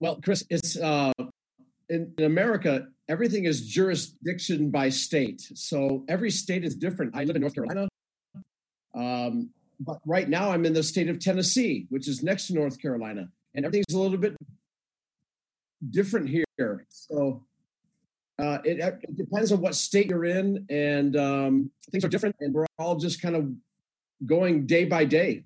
Well, 0.00 0.20
Chris, 0.22 0.44
it's 0.50 0.76
uh, 0.76 1.12
in, 1.88 2.12
in, 2.18 2.24
America, 2.24 2.88
everything 3.08 3.44
is 3.44 3.66
jurisdiction 3.66 4.70
by 4.70 4.90
state. 4.90 5.40
So 5.54 6.04
every 6.08 6.30
state 6.30 6.64
is 6.64 6.74
different. 6.74 7.16
I 7.16 7.24
live 7.24 7.36
in 7.36 7.42
North 7.42 7.54
Carolina. 7.54 7.88
Um, 8.94 9.50
but 9.80 9.98
right 10.06 10.28
now 10.28 10.50
I'm 10.50 10.64
in 10.64 10.72
the 10.72 10.82
state 10.82 11.08
of 11.08 11.18
Tennessee, 11.18 11.86
which 11.90 12.08
is 12.08 12.22
next 12.22 12.48
to 12.48 12.54
North 12.54 12.80
Carolina. 12.80 13.28
And 13.54 13.64
everything's 13.64 13.94
a 13.94 13.98
little 13.98 14.18
bit 14.18 14.36
different 15.90 16.28
here. 16.28 16.44
So 16.88 17.44
uh, 18.38 18.58
it, 18.64 18.78
it, 18.78 19.16
depends 19.16 19.52
on 19.52 19.60
what 19.60 19.74
state 19.74 20.10
you're 20.10 20.24
in, 20.24 20.66
and 20.68 21.16
um, 21.16 21.70
things 21.90 22.04
are 22.04 22.08
different, 22.08 22.36
and 22.40 22.52
we're 22.52 22.66
all 22.78 22.96
just 22.96 23.22
kind 23.22 23.34
of 23.34 23.50
going 24.26 24.66
day 24.66 24.84
by 24.84 25.04
day. 25.04 25.44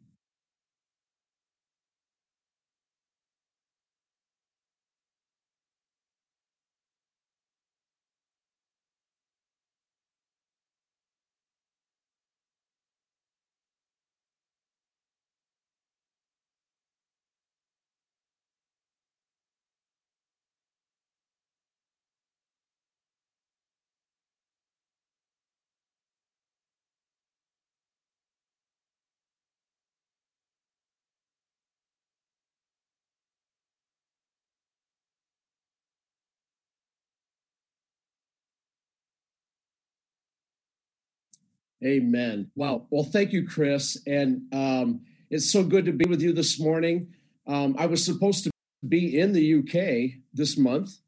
Amen. 41.84 42.50
Wow. 42.54 42.86
Well, 42.90 43.04
thank 43.04 43.32
you, 43.32 43.46
Chris. 43.46 43.98
And 44.06 44.42
um, 44.52 45.00
it's 45.30 45.50
so 45.50 45.64
good 45.64 45.86
to 45.86 45.92
be 45.92 46.08
with 46.08 46.20
you 46.20 46.32
this 46.32 46.60
morning. 46.60 47.14
Um, 47.46 47.74
I 47.78 47.86
was 47.86 48.04
supposed 48.04 48.44
to 48.44 48.50
be 48.86 49.18
in 49.18 49.32
the 49.32 49.58
UK 49.60 50.20
this 50.34 50.58
month. 50.58 50.98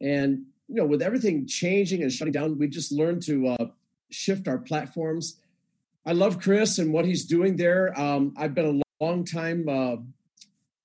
And, 0.00 0.46
you 0.68 0.76
know, 0.76 0.86
with 0.86 1.02
everything 1.02 1.46
changing 1.46 2.02
and 2.02 2.10
shutting 2.10 2.32
down, 2.32 2.58
we 2.58 2.68
just 2.68 2.92
learned 2.92 3.22
to 3.24 3.48
uh, 3.48 3.66
shift 4.10 4.48
our 4.48 4.58
platforms. 4.58 5.38
I 6.06 6.12
love 6.12 6.40
Chris 6.40 6.78
and 6.78 6.92
what 6.92 7.04
he's 7.04 7.24
doing 7.24 7.56
there. 7.56 7.98
Um, 7.98 8.32
I've 8.36 8.54
been 8.54 8.82
a 9.00 9.04
long 9.04 9.24
time 9.24 9.68
uh, 9.68 9.96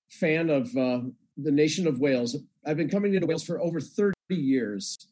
fan 0.10 0.50
of 0.50 0.76
uh, 0.76 1.02
the 1.38 1.52
nation 1.52 1.88
of 1.88 2.00
Wales. 2.00 2.36
I've 2.66 2.78
been 2.78 2.90
coming 2.90 3.14
into 3.14 3.28
Wales 3.28 3.44
for 3.44 3.62
over 3.62 3.80
30 3.80 4.14
years. 4.30 5.08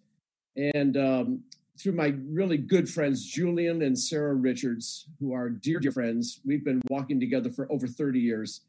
And 0.55 0.97
um, 0.97 1.43
through 1.79 1.93
my 1.93 2.13
really 2.29 2.57
good 2.57 2.89
friends, 2.89 3.25
Julian 3.25 3.81
and 3.81 3.97
Sarah 3.97 4.35
Richards, 4.35 5.05
who 5.19 5.33
are 5.33 5.49
dear, 5.49 5.79
dear 5.79 5.91
friends. 5.91 6.41
We've 6.45 6.63
been 6.63 6.81
walking 6.89 7.19
together 7.19 7.49
for 7.49 7.71
over 7.71 7.87
30 7.87 8.19
years. 8.19 8.61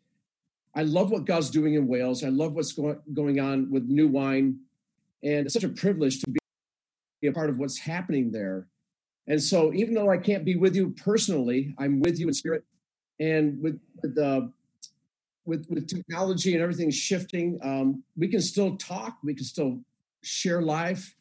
I 0.75 0.84
love 0.84 1.10
what 1.10 1.25
God's 1.25 1.50
doing 1.50 1.75
in 1.75 1.88
Wales. 1.88 2.22
I 2.22 2.28
love 2.28 2.54
what's 2.54 2.72
go- 2.72 3.00
going 3.12 3.41
on 3.41 3.70
with 3.70 3.84
New 3.84 4.06
Wine. 4.06 4.60
And 5.25 5.47
it's 5.47 5.54
such 5.54 5.65
a 5.65 5.69
privilege 5.69 6.20
to 6.20 6.31
be 6.31 7.26
a 7.26 7.32
part 7.32 7.50
of 7.50 7.59
what's 7.59 7.78
happening 7.78 8.31
there. 8.31 8.69
And 9.26 9.43
so, 9.43 9.72
even 9.72 9.94
though 9.94 10.10
I 10.10 10.16
can't 10.16 10.44
be 10.44 10.56
with 10.56 10.75
you 10.75 10.91
personally, 10.91 11.75
I'm 11.78 12.00
with 12.00 12.19
you 12.19 12.28
in 12.28 12.34
spirit. 12.34 12.65
And 13.19 13.60
with, 13.60 13.81
with 14.00 14.15
the 14.15 14.53
with, 15.44 15.66
with 15.69 15.88
technology 15.88 16.54
and 16.54 16.62
everything 16.62 16.91
shifting, 16.91 17.59
um, 17.62 18.04
we 18.16 18.28
can 18.28 18.41
still 18.41 18.76
talk, 18.76 19.19
we 19.25 19.34
can 19.34 19.44
still 19.44 19.81
share 20.22 20.62
life 20.62 21.16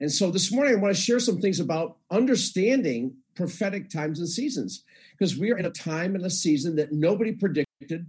and 0.00 0.10
so 0.10 0.30
this 0.30 0.52
morning, 0.52 0.74
I 0.74 0.80
want 0.80 0.94
to 0.94 1.00
share 1.00 1.20
some 1.20 1.40
things 1.40 1.60
about 1.60 1.96
understanding 2.10 3.16
prophetic 3.34 3.90
times 3.90 4.18
and 4.18 4.28
seasons, 4.28 4.84
because 5.12 5.36
we 5.36 5.52
are 5.52 5.58
in 5.58 5.66
a 5.66 5.70
time 5.70 6.14
and 6.14 6.24
a 6.24 6.30
season 6.30 6.76
that 6.76 6.92
nobody 6.92 7.32
predicted, 7.32 8.06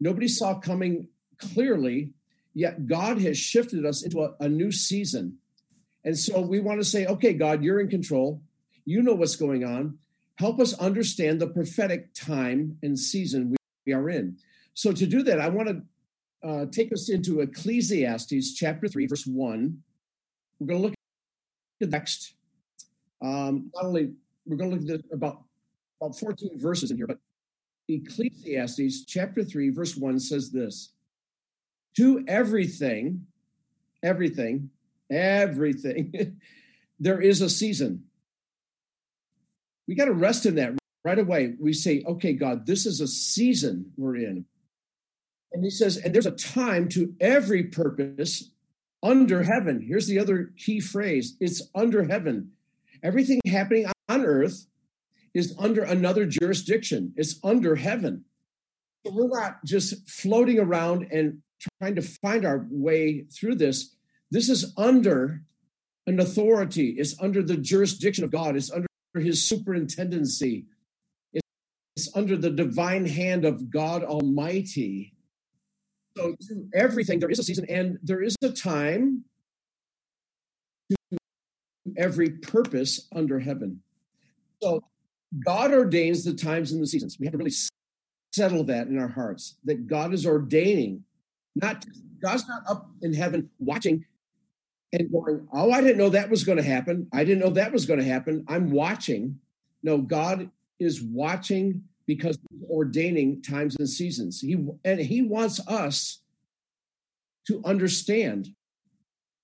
nobody 0.00 0.28
saw 0.28 0.58
coming 0.58 1.08
clearly, 1.38 2.12
yet 2.54 2.86
God 2.86 3.20
has 3.22 3.38
shifted 3.38 3.84
us 3.84 4.02
into 4.02 4.20
a, 4.20 4.34
a 4.40 4.48
new 4.48 4.72
season. 4.72 5.38
And 6.04 6.16
so 6.16 6.40
we 6.40 6.60
want 6.60 6.80
to 6.80 6.84
say, 6.84 7.06
okay, 7.06 7.32
God, 7.32 7.62
you're 7.62 7.80
in 7.80 7.88
control. 7.88 8.40
You 8.84 9.02
know 9.02 9.14
what's 9.14 9.36
going 9.36 9.64
on. 9.64 9.98
Help 10.36 10.60
us 10.60 10.72
understand 10.78 11.40
the 11.40 11.48
prophetic 11.48 12.14
time 12.14 12.78
and 12.82 12.98
season 12.98 13.56
we 13.86 13.92
are 13.92 14.08
in. 14.08 14.38
So 14.74 14.92
to 14.92 15.06
do 15.06 15.22
that, 15.24 15.40
I 15.40 15.48
want 15.48 15.68
to 15.68 16.48
uh, 16.48 16.66
take 16.70 16.92
us 16.92 17.10
into 17.10 17.40
Ecclesiastes 17.40 18.54
chapter 18.54 18.86
3, 18.86 19.06
verse 19.08 19.26
1. 19.26 19.82
We're 20.60 20.66
going 20.66 20.80
to 20.80 20.86
look 20.86 20.97
next. 21.86 22.34
Um, 23.22 23.70
not 23.74 23.86
only 23.86 24.12
we're 24.46 24.56
going 24.56 24.70
to 24.70 24.76
look 24.76 25.00
at 25.00 25.12
about 25.12 25.42
about 26.00 26.18
14 26.18 26.58
verses 26.60 26.90
in 26.90 26.96
here, 26.96 27.06
but 27.06 27.18
Ecclesiastes 27.88 29.04
chapter 29.04 29.42
3, 29.42 29.70
verse 29.70 29.96
1 29.96 30.20
says 30.20 30.50
this 30.50 30.92
To 31.96 32.24
everything, 32.28 33.26
everything, 34.02 34.70
everything, 35.10 36.38
there 37.00 37.20
is 37.20 37.40
a 37.40 37.48
season. 37.50 38.04
We 39.86 39.94
got 39.94 40.04
to 40.04 40.12
rest 40.12 40.44
in 40.44 40.56
that 40.56 40.74
right 41.04 41.18
away. 41.18 41.54
We 41.58 41.72
say, 41.72 42.04
okay, 42.06 42.34
God, 42.34 42.66
this 42.66 42.84
is 42.84 43.00
a 43.00 43.08
season 43.08 43.92
we're 43.96 44.16
in. 44.16 44.44
And 45.52 45.64
he 45.64 45.70
says, 45.70 45.96
and 45.96 46.14
there's 46.14 46.26
a 46.26 46.32
time 46.32 46.90
to 46.90 47.14
every 47.20 47.64
purpose 47.64 48.50
under 49.02 49.42
heaven. 49.42 49.84
Here's 49.86 50.06
the 50.06 50.18
other 50.18 50.52
key 50.56 50.80
phrase 50.80 51.36
it's 51.40 51.62
under 51.74 52.04
heaven. 52.04 52.52
Everything 53.02 53.40
happening 53.46 53.86
on 54.08 54.24
earth 54.24 54.66
is 55.34 55.54
under 55.58 55.82
another 55.82 56.26
jurisdiction, 56.26 57.12
it's 57.16 57.38
under 57.44 57.76
heaven. 57.76 58.24
So 59.06 59.12
we're 59.14 59.40
not 59.40 59.64
just 59.64 60.08
floating 60.08 60.58
around 60.58 61.06
and 61.12 61.42
trying 61.80 61.94
to 61.94 62.02
find 62.02 62.44
our 62.44 62.66
way 62.70 63.26
through 63.32 63.56
this. 63.56 63.94
This 64.30 64.48
is 64.48 64.72
under 64.76 65.42
an 66.06 66.18
authority, 66.18 66.96
it's 66.98 67.14
under 67.20 67.42
the 67.42 67.56
jurisdiction 67.56 68.24
of 68.24 68.30
God, 68.30 68.56
it's 68.56 68.70
under 68.70 68.88
his 69.14 69.46
superintendency, 69.48 70.66
it's 71.32 72.14
under 72.14 72.36
the 72.36 72.50
divine 72.50 73.06
hand 73.06 73.44
of 73.44 73.70
God 73.70 74.02
Almighty. 74.02 75.14
So 76.18 76.34
to 76.48 76.68
everything, 76.74 77.20
there 77.20 77.30
is 77.30 77.38
a 77.38 77.44
season 77.44 77.64
and 77.68 77.98
there 78.02 78.20
is 78.20 78.34
a 78.42 78.50
time 78.50 79.24
to 80.90 81.18
every 81.96 82.30
purpose 82.30 83.06
under 83.14 83.38
heaven. 83.38 83.82
So 84.60 84.82
God 85.44 85.72
ordains 85.72 86.24
the 86.24 86.34
times 86.34 86.72
and 86.72 86.82
the 86.82 86.88
seasons. 86.88 87.18
We 87.20 87.26
have 87.26 87.32
to 87.32 87.38
really 87.38 87.54
settle 88.32 88.64
that 88.64 88.88
in 88.88 88.98
our 88.98 89.08
hearts 89.08 89.56
that 89.64 89.86
God 89.86 90.12
is 90.12 90.26
ordaining, 90.26 91.04
not 91.54 91.84
God's 92.20 92.48
not 92.48 92.62
up 92.68 92.90
in 93.00 93.14
heaven 93.14 93.50
watching 93.60 94.04
and 94.92 95.12
going, 95.12 95.46
Oh, 95.52 95.70
I 95.70 95.80
didn't 95.80 95.98
know 95.98 96.08
that 96.08 96.30
was 96.30 96.42
going 96.42 96.58
to 96.58 96.64
happen. 96.64 97.06
I 97.12 97.22
didn't 97.22 97.40
know 97.40 97.50
that 97.50 97.72
was 97.72 97.86
going 97.86 98.00
to 98.00 98.04
happen. 98.04 98.44
I'm 98.48 98.72
watching. 98.72 99.38
No, 99.84 99.98
God 99.98 100.50
is 100.80 101.00
watching 101.00 101.84
because 102.08 102.38
ordaining 102.70 103.42
times 103.42 103.76
and 103.78 103.88
seasons. 103.88 104.40
He 104.40 104.56
and 104.82 104.98
he 104.98 105.20
wants 105.20 105.60
us 105.68 106.22
to 107.46 107.62
understand. 107.64 108.48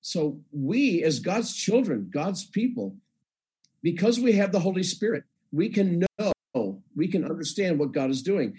So 0.01 0.41
we 0.51 1.05
as 1.05 1.21
God's 1.21 1.55
children, 1.55 2.11
God's 2.13 2.45
people, 2.45 2.97
because 3.83 4.19
we 4.19 4.33
have 4.33 4.51
the 4.51 4.61
Holy 4.61 4.83
Spirit, 4.83 5.25
we 5.53 5.69
can 5.69 6.05
know, 6.19 6.83
we 6.97 7.07
can 7.07 7.25
understand 7.25 7.79
what 7.79 7.93
God 7.93 8.11
is 8.11 8.23
doing. 8.23 8.57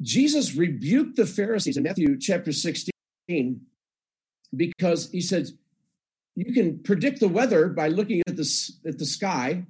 Jesus 0.00 0.54
rebuked 0.54 1.16
the 1.16 1.26
Pharisees 1.26 1.76
in 1.76 1.82
Matthew 1.82 2.16
chapter 2.18 2.52
16 2.52 2.90
because 4.56 5.10
he 5.10 5.20
said, 5.20 5.48
you 6.36 6.54
can 6.54 6.78
predict 6.82 7.20
the 7.20 7.28
weather 7.28 7.68
by 7.68 7.88
looking 7.88 8.22
at 8.26 8.36
the, 8.36 8.72
at 8.86 8.98
the 8.98 9.04
sky. 9.04 9.66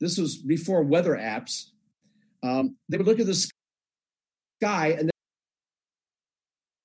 This 0.00 0.18
was 0.18 0.36
before 0.36 0.82
weather 0.82 1.16
apps. 1.16 1.70
Um, 2.44 2.76
they 2.88 2.98
would 2.98 3.06
look 3.06 3.20
at 3.20 3.26
the 3.26 3.50
sky 4.60 4.96
and 4.98 5.10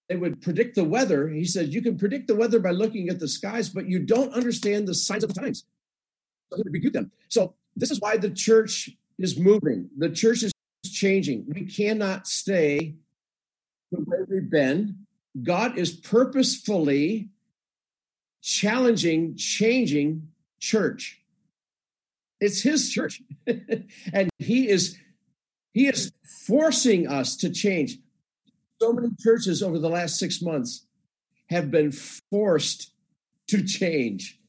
they 0.07 0.15
would 0.15 0.41
predict 0.41 0.75
the 0.75 0.85
weather. 0.85 1.27
He 1.27 1.43
said, 1.43 1.73
You 1.73 1.81
can 1.81 1.97
predict 1.97 2.27
the 2.27 2.35
weather 2.35 2.59
by 2.59 2.71
looking 2.71 3.09
at 3.09 3.19
the 3.19 3.27
skies, 3.27 3.69
but 3.69 3.87
you 3.87 3.99
don't 3.99 4.33
understand 4.33 4.87
the 4.87 4.95
signs 4.95 5.23
of 5.23 5.33
the 5.33 5.39
times. 5.39 5.65
So 6.51 6.63
rebuked 6.65 6.93
them. 6.93 7.11
So 7.27 7.55
this 7.75 7.91
is 7.91 7.99
why 7.99 8.17
the 8.17 8.29
church 8.29 8.89
is 9.19 9.37
moving. 9.37 9.89
The 9.97 10.09
church 10.09 10.43
is 10.43 10.53
changing. 10.89 11.45
We 11.47 11.65
cannot 11.65 12.25
stay 12.25 12.95
the 13.91 13.99
way 13.99 14.19
we've 14.27 14.49
been. 14.49 15.05
God 15.43 15.77
is 15.77 15.91
purposefully 15.91 17.29
challenging, 18.41 19.35
changing 19.35 20.29
church. 20.59 21.21
It's 22.39 22.61
his 22.61 22.89
church. 22.89 23.21
and 24.13 24.29
he 24.39 24.69
is 24.69 24.97
he 25.73 25.87
is 25.87 26.11
forcing 26.45 27.07
us 27.07 27.35
to 27.37 27.49
change. 27.49 27.97
So 28.81 28.93
many 28.93 29.09
churches 29.19 29.61
over 29.61 29.77
the 29.77 29.89
last 29.89 30.17
six 30.17 30.41
months 30.41 30.85
have 31.49 31.69
been 31.71 31.91
forced 31.91 32.91
to 33.47 33.63
change. 33.63 34.39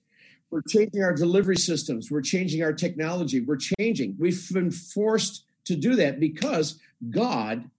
We're 0.50 0.62
changing 0.68 1.02
our 1.02 1.14
delivery 1.14 1.56
systems. 1.56 2.10
We're 2.10 2.22
changing 2.22 2.62
our 2.62 2.72
technology. 2.72 3.40
We're 3.40 3.58
changing. 3.78 4.16
We've 4.18 4.52
been 4.52 4.70
forced 4.70 5.44
to 5.64 5.76
do 5.76 5.94
that 5.96 6.18
because 6.18 6.78
God 7.08 7.70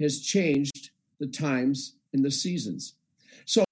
has 0.00 0.20
changed 0.20 0.90
the 1.18 1.26
times 1.26 1.94
and 2.12 2.24
the 2.24 2.30
seasons. 2.30 2.94
So 3.44 3.64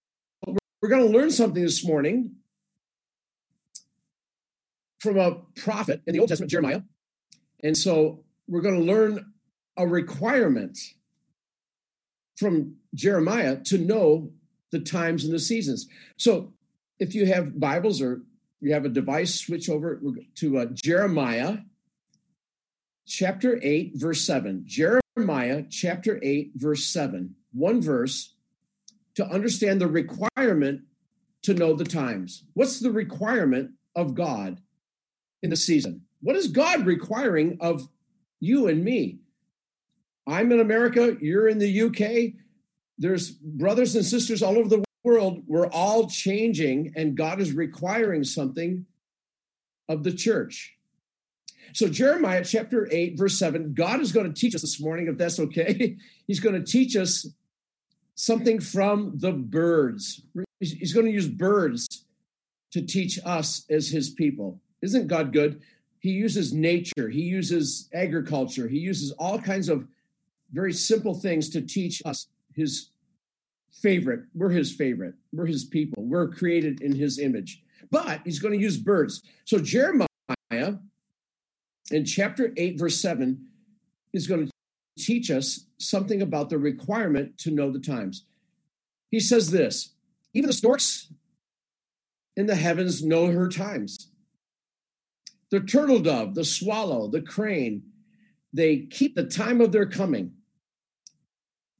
we're 0.81 0.89
going 0.89 1.07
to 1.07 1.19
learn 1.19 1.31
something 1.31 1.63
this 1.63 1.87
morning 1.87 2.37
from 4.99 5.19
a 5.19 5.37
prophet 5.57 6.03
in 6.07 6.15
the 6.15 6.21
Old 6.21 6.29
Testament, 6.29 6.51
Jeremiah. 6.51 6.83
And 7.63 7.77
so 7.77 8.25
we're 8.49 8.61
going 8.61 8.79
to 8.79 8.85
learn 8.85 9.33
a 9.77 9.87
requirement 9.87 10.79
from 12.37 12.77
Jeremiah 12.95 13.57
to 13.65 13.79
know 13.79 14.31
the 14.71 14.81
times 14.81 15.25
and 15.25 15.33
the 15.33 15.39
seasons. 15.39 15.87
So 16.17 16.53
if 16.99 17.15
you 17.15 17.27
have 17.27 17.59
Bibles 17.59 18.01
or 18.03 18.23
you 18.61 18.73
have 18.73 18.85
a 18.85 18.89
device, 18.89 19.35
switch 19.35 19.69
over 19.69 20.01
to 20.37 20.59
uh, 20.59 20.67
Jeremiah 20.73 21.59
chapter 23.07 23.61
8, 23.63 23.93
verse 23.95 24.23
7. 24.23 24.65
Jeremiah 24.67 25.65
chapter 25.71 26.19
8, 26.23 26.53
verse 26.55 26.85
7. 26.87 27.35
One 27.53 27.81
verse 27.81 28.35
to 29.15 29.27
understand 29.27 29.81
the 29.81 29.87
requirement 29.87 30.83
to 31.43 31.55
know 31.55 31.75
the 31.75 31.85
times. 31.85 32.45
What's 32.55 32.81
the 32.81 32.91
requirement 32.91 33.73
of 33.95 34.15
God 34.15 34.61
in 35.43 35.51
the 35.51 35.57
season? 35.57 36.03
What 36.21 36.37
is 36.37 36.49
God 36.49 36.87
requiring 36.87 37.59
of 37.61 37.89
you 38.45 38.69
and 38.69 38.85
me? 38.85 39.19
I'm 40.27 40.53
in 40.53 40.61
America, 40.61 41.17
you're 41.21 41.49
in 41.49 41.59
the 41.59 41.83
UK. 41.83 42.35
There's 42.99 43.31
brothers 43.31 43.95
and 43.95 44.05
sisters 44.05 44.43
all 44.43 44.57
over 44.57 44.69
the 44.69 44.85
world. 45.03 45.43
We're 45.47 45.69
all 45.69 46.09
changing, 46.09 46.93
and 46.97 47.17
God 47.17 47.41
is 47.41 47.53
requiring 47.53 48.25
something 48.25 48.87
of 49.89 50.03
the 50.03 50.13
church. 50.13 50.77
So, 51.73 51.89
Jeremiah 51.89 52.45
chapter 52.45 52.89
8, 52.91 53.19
verse 53.19 53.39
7, 53.39 53.75
God 53.75 54.01
is 54.01 54.13
going 54.13 54.33
to 54.33 54.41
teach 54.41 54.55
us 54.55 54.61
this 54.61 54.81
morning, 54.81 55.09
if 55.09 55.19
that's 55.19 55.41
okay. 55.41 55.97
He's 56.27 56.41
going 56.41 56.55
to 56.55 56.65
teach 56.65 56.95
us 56.97 57.27
something 58.15 58.61
from 58.61 59.19
the 59.19 59.33
birds. 59.33 60.23
He's 60.61 60.95
going 60.95 61.07
to 61.07 61.13
use 61.13 61.29
birds 61.29 62.05
to 62.73 62.83
teach 62.83 63.19
us 63.25 63.65
as 63.69 63.89
his 63.89 64.11
people. 64.11 64.61
Isn't 64.83 65.09
God 65.09 65.33
good? 65.33 65.61
He 66.05 66.11
uses 66.11 66.53
nature, 66.53 67.09
he 67.09 67.23
uses 67.23 67.89
agriculture, 67.95 68.69
he 68.69 68.79
uses 68.79 69.13
all 69.13 69.39
kinds 69.39 69.71
of 69.71 69.89
very 70.53 70.75
simple 70.75 71.15
things 71.15 71.49
to 71.49 71.63
teach 71.63 72.03
us 72.05 72.27
his 72.53 72.91
favorite. 73.73 74.25
We're 74.35 74.51
his 74.51 74.71
favorite. 74.71 75.15
We're 75.33 75.47
his 75.47 75.65
people. 75.65 76.05
We're 76.05 76.29
created 76.29 76.83
in 76.83 76.95
his 76.95 77.19
image. 77.19 77.63
But 77.91 78.21
he's 78.23 78.39
going 78.39 78.53
to 78.53 78.63
use 78.63 78.77
birds. 78.77 79.23
So 79.47 79.59
Jeremiah 79.59 80.07
in 81.91 82.05
chapter 82.05 82.53
8, 82.55 82.79
verse 82.79 83.01
7 83.01 83.43
is 84.13 84.27
going 84.27 84.47
to 84.47 84.53
teach 85.03 85.31
us 85.31 85.65
something 85.79 86.21
about 86.21 86.51
the 86.51 86.59
requirement 86.59 87.39
to 87.39 87.51
know 87.51 87.71
the 87.73 87.81
times. 87.81 88.27
He 89.11 89.21
says 89.21 89.53
this 89.53 89.95
even 90.35 90.49
the 90.49 90.53
storks 90.53 91.11
in 92.37 92.45
the 92.45 92.57
heavens 92.57 93.03
know 93.03 93.29
her 93.29 93.49
times. 93.49 94.11
The 95.55 95.61
turtle 95.61 96.01
dove, 96.01 96.35
the 96.35 96.45
swallow, 96.45 97.07
the 97.07 97.23
crane, 97.23 97.85
they 98.53 98.87
keep 98.91 99.15
the 99.15 99.23
time 99.23 99.61
of 99.61 99.71
their 99.71 99.87
coming. 99.87 100.33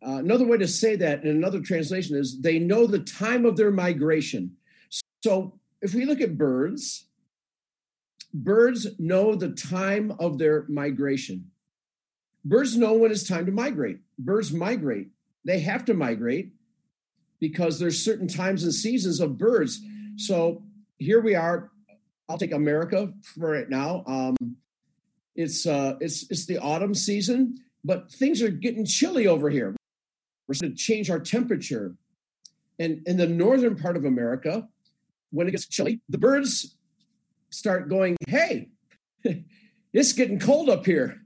Uh, 0.01 0.19
another 0.19 0.47
way 0.47 0.59
to 0.59 0.69
say 0.69 0.95
that 0.95 1.25
in 1.25 1.31
another 1.31 1.61
translation 1.61 2.17
is 2.17 2.41
they 2.41 2.61
know 2.61 2.87
the 2.87 3.01
time 3.01 3.45
of 3.45 3.57
their 3.57 3.73
migration. 3.73 4.59
So 5.25 5.59
if 5.83 5.93
we 5.93 6.05
look 6.05 6.21
at 6.21 6.39
birds, 6.39 7.09
birds 8.33 8.87
know 9.01 9.35
the 9.35 9.51
time 9.51 10.15
of 10.21 10.39
their 10.39 10.67
migration. 10.69 11.51
Birds 12.45 12.77
know 12.77 12.93
when 12.93 13.11
it's 13.11 13.27
time 13.27 13.45
to 13.47 13.51
migrate. 13.51 13.99
Birds 14.21 14.53
migrate. 14.53 15.09
They 15.45 15.59
have 15.59 15.85
to 15.87 15.95
migrate 15.95 16.53
because 17.41 17.81
there's 17.81 18.05
certain 18.05 18.29
times 18.29 18.63
and 18.63 18.73
seasons 18.73 19.19
of 19.19 19.37
birds. 19.37 19.81
So 20.15 20.63
here 20.99 21.21
we 21.21 21.35
are. 21.35 21.73
I'll 22.29 22.39
take 22.39 22.53
America 22.53 23.13
for 23.23 23.51
right 23.51 23.69
now. 23.69 24.03
Um, 24.07 24.57
it's 25.37 25.67
uh, 25.67 25.97
it's 26.01 26.31
it's 26.31 26.47
the 26.47 26.59
autumn 26.59 26.95
season, 26.95 27.57
but 27.85 28.11
things 28.11 28.41
are 28.43 28.51
getting 28.51 28.87
chilly 28.87 29.27
over 29.27 29.51
here. 29.51 29.75
We're 30.47 30.55
going 30.61 30.73
to 30.73 30.77
change 30.77 31.11
our 31.11 31.21
temperature. 31.21 31.97
And 32.79 33.03
in 33.07 33.17
the 33.17 33.27
northern 33.27 33.77
part 33.77 33.97
of 33.97 34.05
America, 34.05 34.69
when 35.31 35.49
it 35.49 35.53
gets 35.53 35.67
chilly, 35.67 36.01
the 36.09 36.19
birds 36.19 36.77
start 37.51 37.89
going, 37.89 38.17
hey, 38.29 38.69
it's 39.93 40.13
getting 40.13 40.39
cold 40.39 40.69
up 40.69 40.87
here. 40.87 41.21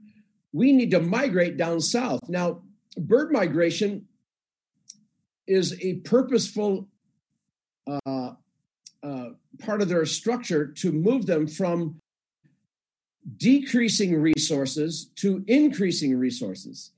We 0.53 0.71
need 0.73 0.91
to 0.91 0.99
migrate 0.99 1.57
down 1.57 1.81
south. 1.81 2.21
Now, 2.29 2.61
bird 2.97 3.31
migration 3.31 4.05
is 5.47 5.75
a 5.81 5.95
purposeful 5.95 6.87
uh, 7.87 8.33
uh, 9.01 9.29
part 9.59 9.81
of 9.81 9.89
their 9.89 10.05
structure 10.05 10.65
to 10.65 10.91
move 10.91 11.25
them 11.25 11.47
from 11.47 11.99
decreasing 13.37 14.19
resources 14.19 15.11
to 15.15 15.43
increasing 15.47 16.17
resources, 16.17 16.91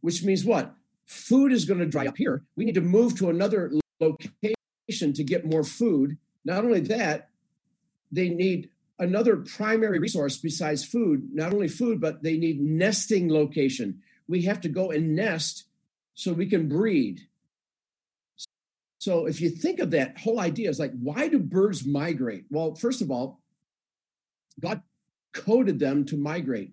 which 0.00 0.22
means 0.22 0.44
what? 0.44 0.74
food 1.06 1.52
is 1.52 1.64
going 1.64 1.80
to 1.80 1.86
dry 1.86 2.06
up 2.06 2.16
here. 2.16 2.42
We 2.56 2.64
need 2.64 2.74
to 2.74 2.80
move 2.80 3.16
to 3.18 3.30
another 3.30 3.72
location 4.00 5.12
to 5.12 5.24
get 5.24 5.46
more 5.46 5.64
food. 5.64 6.18
Not 6.44 6.64
only 6.64 6.80
that, 6.80 7.30
they 8.10 8.28
need 8.28 8.70
another 8.98 9.36
primary 9.36 9.98
resource 9.98 10.36
besides 10.36 10.84
food, 10.84 11.30
not 11.32 11.52
only 11.52 11.68
food, 11.68 12.00
but 12.00 12.22
they 12.22 12.36
need 12.36 12.60
nesting 12.60 13.30
location. 13.30 14.00
We 14.28 14.42
have 14.42 14.60
to 14.62 14.68
go 14.68 14.90
and 14.90 15.14
nest 15.14 15.64
so 16.14 16.32
we 16.32 16.46
can 16.46 16.68
breed. 16.68 17.22
So 19.04 19.26
if 19.26 19.38
you 19.38 19.50
think 19.50 19.80
of 19.80 19.90
that 19.90 20.16
whole 20.16 20.40
idea, 20.40 20.70
it's 20.70 20.78
like, 20.78 20.94
why 20.98 21.28
do 21.28 21.38
birds 21.38 21.84
migrate? 21.84 22.46
Well, 22.48 22.74
first 22.74 23.02
of 23.02 23.10
all, 23.10 23.42
God 24.58 24.80
coded 25.34 25.78
them 25.78 26.06
to 26.06 26.16
migrate. 26.16 26.72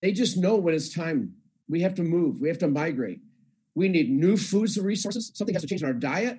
They, 0.00 0.12
just 0.12 0.36
know 0.36 0.54
when 0.54 0.74
it's 0.74 0.94
time 0.94 1.34
we 1.68 1.80
have 1.80 1.96
to 1.96 2.04
move. 2.04 2.40
We 2.40 2.46
have 2.46 2.58
to 2.58 2.68
migrate. 2.68 3.18
We 3.74 3.88
need 3.88 4.10
new 4.10 4.36
foods 4.36 4.76
and 4.76 4.86
resources. 4.86 5.32
Something 5.34 5.54
has 5.56 5.62
to 5.62 5.68
change 5.68 5.82
in 5.82 5.88
our 5.88 5.92
diet. 5.92 6.38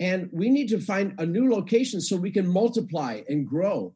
And 0.00 0.30
we 0.32 0.48
need 0.48 0.70
to 0.70 0.80
find 0.80 1.14
a 1.18 1.26
new 1.26 1.50
location 1.50 2.00
so 2.00 2.16
we 2.16 2.30
can 2.30 2.48
multiply 2.48 3.20
and 3.28 3.46
grow. 3.46 3.92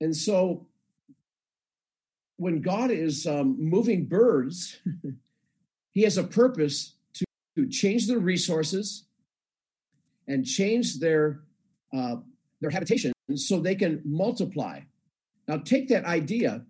And 0.00 0.16
so 0.16 0.66
when 2.38 2.60
God 2.60 2.90
is 2.90 3.24
um, 3.24 3.54
moving 3.56 4.06
birds, 4.06 4.80
he 5.92 6.02
has 6.02 6.18
a 6.18 6.24
purpose 6.24 6.96
to, 7.58 7.68
change 7.68 8.06
their 8.06 8.18
resources 8.18 9.04
and 10.26 10.44
change 10.44 10.98
their 10.98 11.40
uh, 11.94 12.16
their 12.60 12.70
habitation 12.70 13.12
so 13.34 13.60
they 13.60 13.74
can 13.74 14.02
multiply. 14.04 14.80
Now 15.46 15.58
take 15.58 15.88
that 15.88 16.04
idea, 16.04 16.64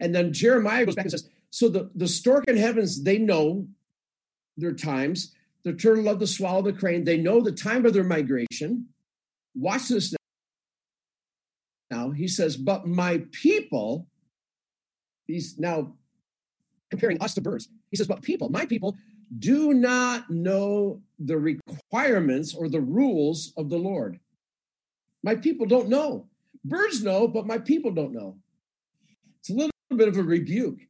and 0.00 0.14
then 0.14 0.32
Jeremiah 0.32 0.84
goes 0.84 0.94
back 0.94 1.04
and 1.06 1.12
says, 1.12 1.28
so 1.50 1.68
the, 1.68 1.90
the 1.94 2.08
stork 2.08 2.44
in 2.48 2.56
heavens, 2.56 3.04
they 3.04 3.16
know 3.16 3.68
their 4.56 4.72
times. 4.72 5.32
The 5.62 5.72
turtle 5.72 6.04
dove 6.04 6.18
the 6.18 6.26
swallow, 6.26 6.62
the 6.62 6.72
crane, 6.72 7.04
they 7.04 7.16
know 7.16 7.40
the 7.40 7.52
time 7.52 7.86
of 7.86 7.92
their 7.92 8.04
migration. 8.04 8.88
Watch 9.54 9.88
this. 9.88 10.14
Now 11.90 12.10
he 12.10 12.28
says, 12.28 12.56
but 12.56 12.86
my 12.86 13.22
people, 13.30 14.08
he's 15.26 15.58
now 15.58 15.94
comparing 16.90 17.22
us 17.22 17.34
to 17.34 17.40
birds. 17.40 17.68
He 17.90 17.96
says, 17.96 18.08
but 18.08 18.22
people, 18.22 18.48
my 18.50 18.66
people, 18.66 18.96
do 19.38 19.74
not 19.74 20.30
know 20.30 21.02
the 21.18 21.38
requirements 21.38 22.54
or 22.54 22.68
the 22.68 22.80
rules 22.80 23.52
of 23.56 23.70
the 23.70 23.78
Lord. 23.78 24.20
My 25.22 25.34
people 25.34 25.66
don't 25.66 25.88
know. 25.88 26.28
Birds 26.64 27.02
know, 27.02 27.28
but 27.28 27.46
my 27.46 27.58
people 27.58 27.90
don't 27.90 28.12
know. 28.12 28.36
It's 29.40 29.50
a 29.50 29.54
little 29.54 29.70
bit 29.94 30.08
of 30.08 30.16
a 30.16 30.22
rebuke. 30.22 30.80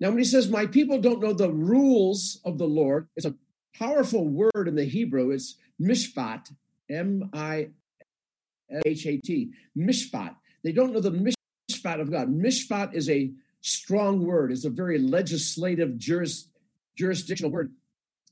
Now, 0.00 0.08
when 0.08 0.18
he 0.18 0.24
says, 0.24 0.48
My 0.48 0.66
people 0.66 1.00
don't 1.00 1.20
know 1.20 1.32
the 1.32 1.50
rules 1.50 2.40
of 2.44 2.58
the 2.58 2.66
Lord, 2.66 3.08
it's 3.16 3.26
a 3.26 3.34
powerful 3.76 4.26
word 4.26 4.66
in 4.66 4.74
the 4.74 4.84
Hebrew. 4.84 5.30
It's 5.30 5.56
mishpat, 5.80 6.52
M 6.88 7.30
I 7.32 7.70
H 8.86 9.06
A 9.06 9.18
T, 9.18 9.52
mishpat. 9.76 10.36
They 10.62 10.72
don't 10.72 10.92
know 10.92 11.00
the 11.00 11.34
mishpat 11.70 12.00
of 12.00 12.10
God. 12.10 12.28
Mishpat 12.28 12.94
is 12.94 13.08
a 13.10 13.32
strong 13.60 14.24
word, 14.24 14.52
it's 14.52 14.64
a 14.64 14.70
very 14.70 14.98
legislative, 14.98 15.98
juris, 15.98 16.49
jurisdictional 17.00 17.50
word. 17.50 17.72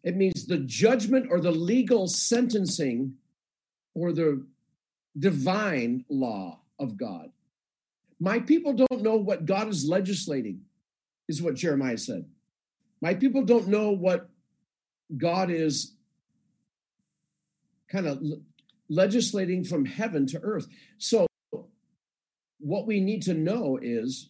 It 0.05 0.15
means 0.15 0.47
the 0.47 0.59
judgment 0.59 1.29
or 1.31 1.41
the 1.41 1.51
legal 1.51 2.07
sentencing 2.07 3.15
or 3.95 4.13
the 4.13 4.47
divine 5.19 6.05
law 6.11 6.61
of 6.79 6.99
God. 6.99 7.31
My 8.21 8.41
people 8.41 8.75
don't 8.75 9.03
know 9.03 9.17
what 9.17 9.47
God 9.47 9.69
is 9.69 9.89
legislating 9.89 10.61
is 11.29 11.43
what 11.43 11.55
Jeremiah 11.55 11.99
said. 11.99 12.27
My 13.01 13.15
people 13.15 13.43
don't 13.43 13.69
know 13.69 13.91
what 13.91 14.29
God 15.17 15.51
is 15.51 15.95
kind 17.91 18.07
of 18.07 18.23
legislating 18.91 19.65
from 19.65 19.87
heaven 19.87 20.27
to 20.27 20.41
earth. 20.43 20.67
So, 20.99 21.27
what 22.61 22.87
we 22.87 23.01
need 23.01 23.23
to 23.23 23.35
know 23.35 23.79
is 23.81 24.29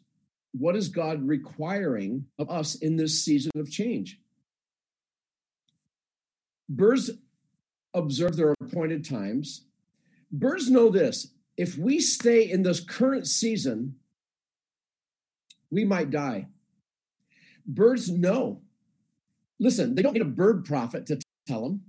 what 0.52 0.76
is 0.76 0.88
God 0.88 1.26
requiring 1.26 2.26
of 2.38 2.50
us 2.50 2.75
in 2.75 2.97
this 2.97 3.25
season 3.25 3.50
of 3.57 3.71
change? 3.71 4.18
Birds 6.68 7.10
observe 7.94 8.37
their 8.37 8.54
appointed 8.60 9.04
times. 9.04 9.64
Birds 10.30 10.70
know 10.70 10.90
this 10.90 11.28
if 11.56 11.76
we 11.76 11.98
stay 11.98 12.48
in 12.48 12.62
this 12.62 12.80
current 12.80 13.26
season, 13.26 13.96
we 15.70 15.84
might 15.84 16.10
die. 16.10 16.48
Birds 17.66 18.08
know. 18.08 18.62
Listen, 19.58 19.94
they 19.94 20.02
don't 20.02 20.12
need 20.12 20.22
a 20.22 20.26
bird 20.26 20.64
prophet 20.64 21.04
to 21.06 21.18
tell 21.46 21.62
them. 21.62 21.82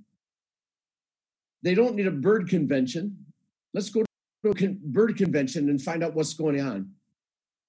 They 1.61 1.75
don't 1.75 1.95
need 1.95 2.07
a 2.07 2.11
bird 2.11 2.49
convention. 2.49 3.25
Let's 3.73 3.89
go 3.89 4.03
to 4.43 4.49
a 4.49 4.67
bird 4.81 5.17
convention 5.17 5.69
and 5.69 5.81
find 5.81 6.03
out 6.03 6.15
what's 6.15 6.33
going 6.33 6.59
on. 6.59 6.93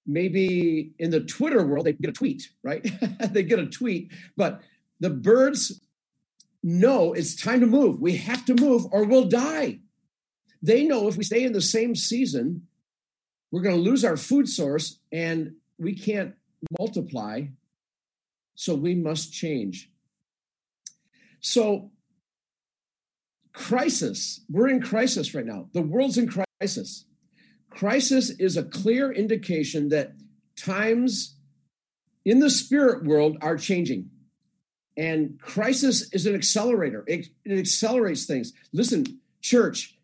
Maybe 0.06 0.92
in 0.98 1.10
the 1.10 1.20
Twitter 1.20 1.66
world, 1.66 1.86
they 1.86 1.92
get 1.92 2.10
a 2.10 2.14
tweet, 2.14 2.50
right? 2.62 2.88
they 3.30 3.42
get 3.42 3.58
a 3.58 3.66
tweet, 3.66 4.12
but 4.36 4.62
the 5.00 5.10
birds 5.10 5.80
know 6.62 7.12
it's 7.12 7.40
time 7.40 7.60
to 7.60 7.66
move. 7.66 8.00
We 8.00 8.16
have 8.16 8.44
to 8.46 8.54
move 8.54 8.86
or 8.90 9.04
we'll 9.04 9.28
die. 9.28 9.80
They 10.62 10.84
know 10.84 11.08
if 11.08 11.16
we 11.16 11.24
stay 11.24 11.44
in 11.44 11.52
the 11.52 11.60
same 11.60 11.94
season, 11.94 12.66
we're 13.50 13.62
going 13.62 13.76
to 13.76 13.82
lose 13.82 14.04
our 14.04 14.16
food 14.16 14.48
source 14.48 14.98
and 15.10 15.54
we 15.78 15.94
can't 15.94 16.34
multiply. 16.78 17.44
So 18.54 18.74
we 18.74 18.94
must 18.94 19.32
change. 19.32 19.90
So, 21.40 21.90
crisis, 23.52 24.40
we're 24.50 24.68
in 24.68 24.82
crisis 24.82 25.34
right 25.34 25.46
now. 25.46 25.68
The 25.72 25.80
world's 25.80 26.18
in 26.18 26.30
crisis. 26.60 27.06
Crisis 27.70 28.30
is 28.30 28.56
a 28.56 28.62
clear 28.62 29.10
indication 29.10 29.88
that 29.88 30.12
times 30.56 31.36
in 32.24 32.40
the 32.40 32.50
spirit 32.50 33.04
world 33.04 33.38
are 33.40 33.56
changing. 33.56 34.10
And 34.96 35.40
crisis 35.40 36.12
is 36.12 36.26
an 36.26 36.34
accelerator, 36.34 37.04
it, 37.06 37.28
it 37.44 37.58
accelerates 37.58 38.26
things. 38.26 38.52
Listen, 38.72 39.20
church, 39.40 39.96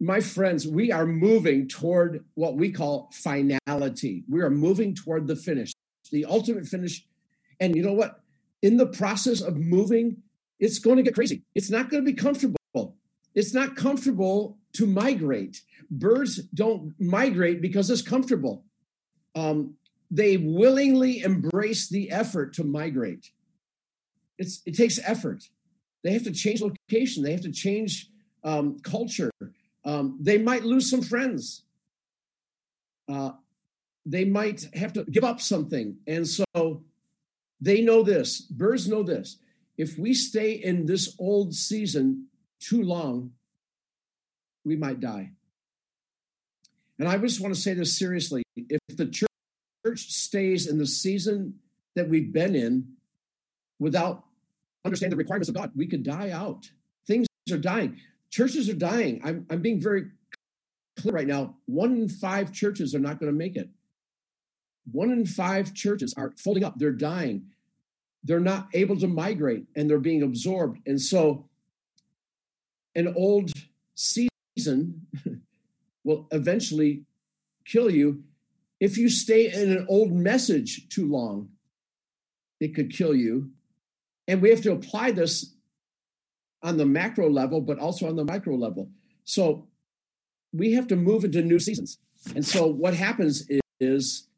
my 0.00 0.20
friends, 0.20 0.66
we 0.66 0.90
are 0.90 1.04
moving 1.04 1.68
toward 1.68 2.24
what 2.34 2.56
we 2.56 2.72
call 2.72 3.10
finality. 3.12 4.24
We 4.28 4.40
are 4.40 4.50
moving 4.50 4.94
toward 4.94 5.26
the 5.26 5.36
finish, 5.36 5.72
the 6.10 6.24
ultimate 6.24 6.66
finish. 6.66 7.06
And 7.60 7.76
you 7.76 7.82
know 7.82 7.92
what? 7.92 8.20
In 8.62 8.78
the 8.78 8.86
process 8.86 9.42
of 9.42 9.56
moving, 9.56 10.22
it's 10.58 10.78
going 10.78 10.96
to 10.96 11.02
get 11.02 11.14
crazy. 11.14 11.42
It's 11.54 11.70
not 11.70 11.90
going 11.90 12.02
to 12.02 12.10
be 12.10 12.16
comfortable. 12.16 12.56
It's 13.34 13.54
not 13.54 13.76
comfortable 13.76 14.58
to 14.74 14.86
migrate. 14.86 15.62
Birds 15.90 16.36
don't 16.54 16.94
migrate 16.98 17.60
because 17.60 17.90
it's 17.90 18.02
comfortable. 18.02 18.64
Um, 19.34 19.74
they 20.10 20.36
willingly 20.36 21.20
embrace 21.20 21.88
the 21.88 22.10
effort 22.10 22.54
to 22.54 22.64
migrate. 22.64 23.30
It's, 24.40 24.62
it 24.64 24.74
takes 24.74 24.98
effort. 25.04 25.48
They 26.02 26.12
have 26.14 26.24
to 26.24 26.32
change 26.32 26.62
location. 26.62 27.22
They 27.22 27.32
have 27.32 27.42
to 27.42 27.52
change 27.52 28.08
um, 28.42 28.80
culture. 28.80 29.30
Um, 29.84 30.18
they 30.18 30.38
might 30.38 30.64
lose 30.64 30.90
some 30.90 31.02
friends. 31.02 31.62
Uh, 33.06 33.32
they 34.06 34.24
might 34.24 34.66
have 34.74 34.94
to 34.94 35.04
give 35.04 35.24
up 35.24 35.42
something. 35.42 35.98
And 36.06 36.26
so 36.26 36.82
they 37.60 37.82
know 37.82 38.02
this. 38.02 38.40
Birds 38.40 38.88
know 38.88 39.02
this. 39.02 39.36
If 39.76 39.98
we 39.98 40.14
stay 40.14 40.52
in 40.52 40.86
this 40.86 41.14
old 41.18 41.54
season 41.54 42.28
too 42.60 42.82
long, 42.82 43.32
we 44.64 44.74
might 44.74 45.00
die. 45.00 45.32
And 46.98 47.08
I 47.08 47.18
just 47.18 47.40
want 47.40 47.54
to 47.54 47.60
say 47.60 47.74
this 47.74 47.98
seriously. 47.98 48.42
If 48.56 48.80
the 48.96 49.06
church 49.06 50.00
stays 50.12 50.66
in 50.66 50.78
the 50.78 50.86
season 50.86 51.60
that 51.94 52.08
we've 52.08 52.32
been 52.32 52.54
in 52.54 52.94
without 53.78 54.24
understanding 54.84 55.16
the 55.16 55.22
requirements 55.22 55.48
of 55.48 55.54
God, 55.54 55.72
we 55.76 55.86
could 55.86 56.02
die 56.02 56.30
out. 56.30 56.70
Things 57.06 57.26
are 57.50 57.58
dying. 57.58 57.98
Churches 58.30 58.68
are 58.68 58.74
dying. 58.74 59.20
I'm, 59.24 59.46
I'm 59.50 59.60
being 59.60 59.80
very 59.80 60.06
clear 60.98 61.14
right 61.14 61.26
now. 61.26 61.56
One 61.66 61.92
in 61.92 62.08
five 62.08 62.52
churches 62.52 62.94
are 62.94 63.00
not 63.00 63.18
going 63.18 63.32
to 63.32 63.36
make 63.36 63.56
it. 63.56 63.70
One 64.90 65.10
in 65.10 65.26
five 65.26 65.74
churches 65.74 66.14
are 66.16 66.32
folding 66.36 66.64
up. 66.64 66.78
They're 66.78 66.92
dying. 66.92 67.46
They're 68.22 68.40
not 68.40 68.68
able 68.74 68.98
to 68.98 69.06
migrate 69.06 69.66
and 69.74 69.88
they're 69.88 69.98
being 69.98 70.22
absorbed. 70.22 70.86
And 70.86 71.00
so, 71.00 71.46
an 72.94 73.12
old 73.16 73.52
season 73.94 75.06
will 76.04 76.26
eventually 76.30 77.04
kill 77.64 77.90
you. 77.90 78.24
If 78.80 78.98
you 78.98 79.08
stay 79.08 79.50
in 79.50 79.70
an 79.70 79.86
old 79.88 80.12
message 80.12 80.88
too 80.88 81.06
long, 81.06 81.50
it 82.60 82.74
could 82.74 82.92
kill 82.92 83.14
you. 83.14 83.50
And 84.30 84.40
we 84.40 84.50
have 84.50 84.62
to 84.62 84.70
apply 84.70 85.10
this 85.10 85.56
on 86.62 86.76
the 86.76 86.86
macro 86.86 87.28
level, 87.28 87.60
but 87.60 87.80
also 87.80 88.06
on 88.06 88.14
the 88.14 88.24
micro 88.24 88.54
level. 88.54 88.88
So 89.24 89.66
we 90.52 90.74
have 90.74 90.86
to 90.86 90.94
move 90.94 91.24
into 91.24 91.42
new 91.42 91.58
seasons. 91.58 91.98
And 92.36 92.46
so 92.46 92.68
what 92.68 92.94
happens 92.94 93.48
is, 93.80 94.28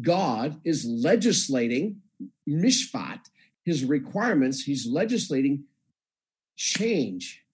God 0.00 0.58
is 0.64 0.86
legislating 0.86 2.00
mishpat, 2.48 3.26
his 3.62 3.84
requirements, 3.84 4.62
he's 4.62 4.86
legislating 4.86 5.64
change. 6.56 7.44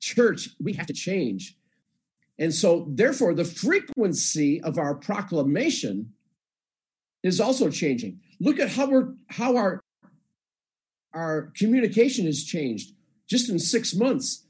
Church, 0.00 0.50
we 0.60 0.74
have 0.74 0.86
to 0.88 0.92
change. 0.92 1.56
And 2.38 2.52
so, 2.52 2.88
therefore, 2.90 3.32
the 3.32 3.46
frequency 3.46 4.60
of 4.60 4.76
our 4.76 4.94
proclamation 4.94 6.12
is 7.22 7.40
also 7.40 7.70
changing. 7.70 8.20
Look 8.38 8.60
at 8.60 8.68
how 8.68 8.90
we're 8.90 9.14
how 9.28 9.56
our 9.56 9.80
our 11.18 11.52
communication 11.56 12.26
has 12.26 12.44
changed 12.44 12.92
just 13.28 13.50
in 13.50 13.58
six 13.58 13.94
months. 13.94 14.44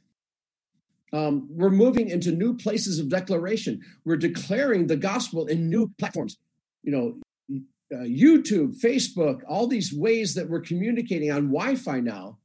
Um, 1.13 1.49
we're 1.51 1.71
moving 1.71 2.11
into 2.11 2.31
new 2.31 2.55
places 2.55 2.99
of 2.99 3.09
declaration. 3.09 3.81
We're 4.05 4.17
declaring 4.17 4.87
the 4.87 4.97
gospel 4.97 5.47
in 5.47 5.71
new 5.71 5.91
platforms. 5.99 6.37
You 6.83 6.93
know, 6.93 7.59
uh, 7.91 8.05
YouTube, 8.05 8.79
Facebook, 8.81 9.41
all 9.49 9.67
these 9.67 9.95
ways 9.95 10.35
that 10.35 10.51
we're 10.51 10.61
communicating 10.61 11.31
on 11.31 11.49
Wi 11.49 11.77
Fi 11.77 12.01
now. 12.01 12.39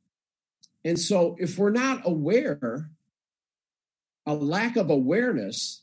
And 0.85 0.97
so, 0.97 1.35
if 1.37 1.57
we're 1.57 1.71
not 1.71 2.01
aware, 2.05 2.89
a 4.25 4.33
lack 4.33 4.77
of 4.77 4.89
awareness 4.89 5.81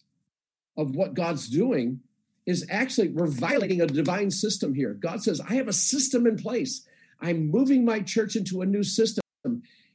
of 0.77 0.97
what 0.97 1.13
God's 1.13 1.49
doing 1.49 2.01
is 2.47 2.67
actually, 2.71 3.09
we're 3.09 3.27
violating 3.27 3.83
a 3.83 3.87
divine 3.87 4.31
system 4.31 4.75
here. 4.75 4.95
God 4.95 5.23
says, 5.23 5.41
I 5.41 5.55
have 5.55 5.69
a 5.69 5.75
system 5.75 6.27
in 6.27 6.37
place. 6.37 6.87
I'm 7.21 7.51
moving 7.51 7.85
my 7.85 8.01
church 8.01 8.37
into 8.37 8.63
a 8.63 8.67
new 8.67 8.83
system. 8.83 9.23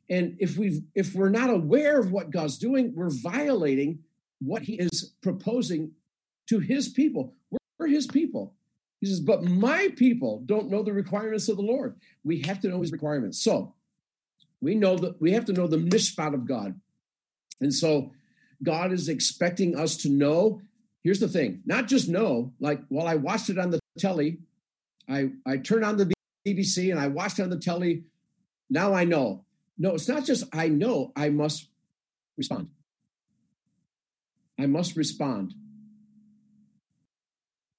And 0.09 0.35
if 0.39 0.57
we 0.57 0.83
if 0.93 1.15
we're 1.15 1.29
not 1.29 1.49
aware 1.49 1.99
of 1.99 2.11
what 2.11 2.29
God's 2.29 2.57
doing, 2.57 2.93
we're 2.95 3.09
violating 3.09 3.99
what 4.39 4.63
he 4.63 4.75
is 4.75 5.13
proposing 5.21 5.91
to 6.47 6.59
his 6.59 6.89
people. 6.89 7.33
We're, 7.49 7.87
his 7.87 8.07
people. 8.07 8.53
He 9.01 9.07
says, 9.07 9.19
but 9.19 9.43
my 9.43 9.89
people 9.95 10.41
don't 10.45 10.69
know 10.69 10.81
the 10.81 10.93
requirements 10.93 11.49
of 11.49 11.57
the 11.57 11.63
Lord. 11.63 11.95
We 12.23 12.41
have 12.41 12.59
to 12.61 12.67
know 12.67 12.81
his 12.81 12.91
requirements. 12.91 13.43
So 13.43 13.75
we 14.61 14.75
know 14.75 14.97
that 14.97 15.21
we 15.21 15.33
have 15.33 15.45
to 15.45 15.53
know 15.53 15.67
the 15.67 15.77
mishpat 15.77 16.33
of 16.33 16.47
God. 16.47 16.79
And 17.61 17.73
so 17.73 18.11
God 18.63 18.91
is 18.91 19.09
expecting 19.09 19.77
us 19.77 19.97
to 19.97 20.09
know. 20.09 20.61
Here's 21.03 21.19
the 21.19 21.27
thing, 21.27 21.61
not 21.65 21.87
just 21.87 22.09
know, 22.09 22.53
like 22.59 22.81
while 22.89 23.07
I 23.07 23.15
watched 23.15 23.49
it 23.49 23.59
on 23.59 23.69
the 23.69 23.79
telly, 23.99 24.39
I, 25.07 25.29
I 25.45 25.57
turned 25.57 25.85
on 25.85 25.97
the 25.97 26.14
BBC 26.45 26.91
and 26.91 26.99
I 26.99 27.07
watched 27.07 27.39
on 27.39 27.49
the 27.49 27.57
telly. 27.57 28.03
Now 28.69 28.93
I 28.93 29.03
know. 29.03 29.45
No, 29.77 29.95
it's 29.95 30.07
not 30.07 30.25
just 30.25 30.45
I 30.53 30.69
know, 30.69 31.11
I 31.15 31.29
must 31.29 31.67
respond. 32.37 32.69
I 34.57 34.65
must 34.67 34.95
respond. 34.95 35.53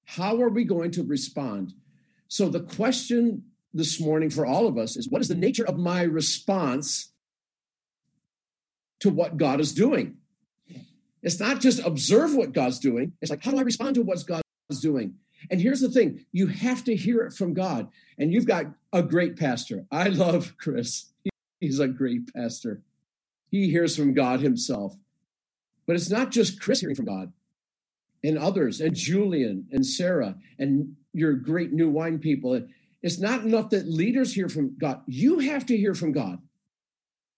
How 0.05 0.41
are 0.41 0.49
we 0.49 0.63
going 0.63 0.91
to 0.91 1.03
respond? 1.03 1.73
So, 2.27 2.49
the 2.49 2.59
question 2.59 3.43
this 3.73 3.99
morning 3.99 4.29
for 4.29 4.45
all 4.45 4.67
of 4.67 4.77
us 4.77 4.95
is 4.95 5.09
what 5.09 5.21
is 5.21 5.27
the 5.27 5.35
nature 5.35 5.65
of 5.65 5.77
my 5.77 6.01
response 6.01 7.11
to 8.99 9.09
what 9.09 9.37
God 9.37 9.59
is 9.59 9.73
doing? 9.73 10.17
It's 11.21 11.39
not 11.39 11.61
just 11.61 11.83
observe 11.85 12.35
what 12.35 12.53
God's 12.53 12.79
doing, 12.79 13.13
it's 13.21 13.31
like, 13.31 13.43
how 13.43 13.51
do 13.51 13.57
I 13.57 13.63
respond 13.63 13.95
to 13.95 14.01
what 14.01 14.25
God's 14.25 14.81
doing? 14.81 15.15
And 15.49 15.61
here's 15.61 15.81
the 15.81 15.89
thing 15.89 16.25
you 16.31 16.47
have 16.47 16.83
to 16.85 16.95
hear 16.95 17.21
it 17.21 17.33
from 17.33 17.53
God. 17.53 17.89
And 18.17 18.33
you've 18.33 18.47
got 18.47 18.65
a 18.91 19.03
great 19.03 19.37
pastor. 19.37 19.85
I 19.91 20.09
love 20.09 20.55
Chris. 20.57 21.07
He's 21.59 21.79
a 21.79 21.87
great 21.87 22.33
pastor. 22.33 22.81
He 23.49 23.69
hears 23.69 23.95
from 23.95 24.13
God 24.13 24.41
himself. 24.41 24.95
But 25.85 25.95
it's 25.95 26.09
not 26.09 26.31
just 26.31 26.61
Chris 26.61 26.81
hearing 26.81 26.95
from 26.95 27.05
God 27.05 27.31
and 28.23 28.37
others, 28.37 28.81
and 28.81 28.95
Julian 28.95 29.67
and 29.71 29.85
Sarah 29.85 30.35
and 30.57 30.95
your 31.13 31.33
great 31.33 31.71
new 31.71 31.89
wine 31.89 32.19
people. 32.19 32.61
It's 33.01 33.19
not 33.19 33.43
enough 33.43 33.69
that 33.69 33.87
leaders 33.87 34.33
hear 34.33 34.49
from 34.49 34.75
God. 34.77 35.01
You 35.05 35.39
have 35.39 35.65
to 35.67 35.77
hear 35.77 35.93
from 35.93 36.11
God. 36.11 36.39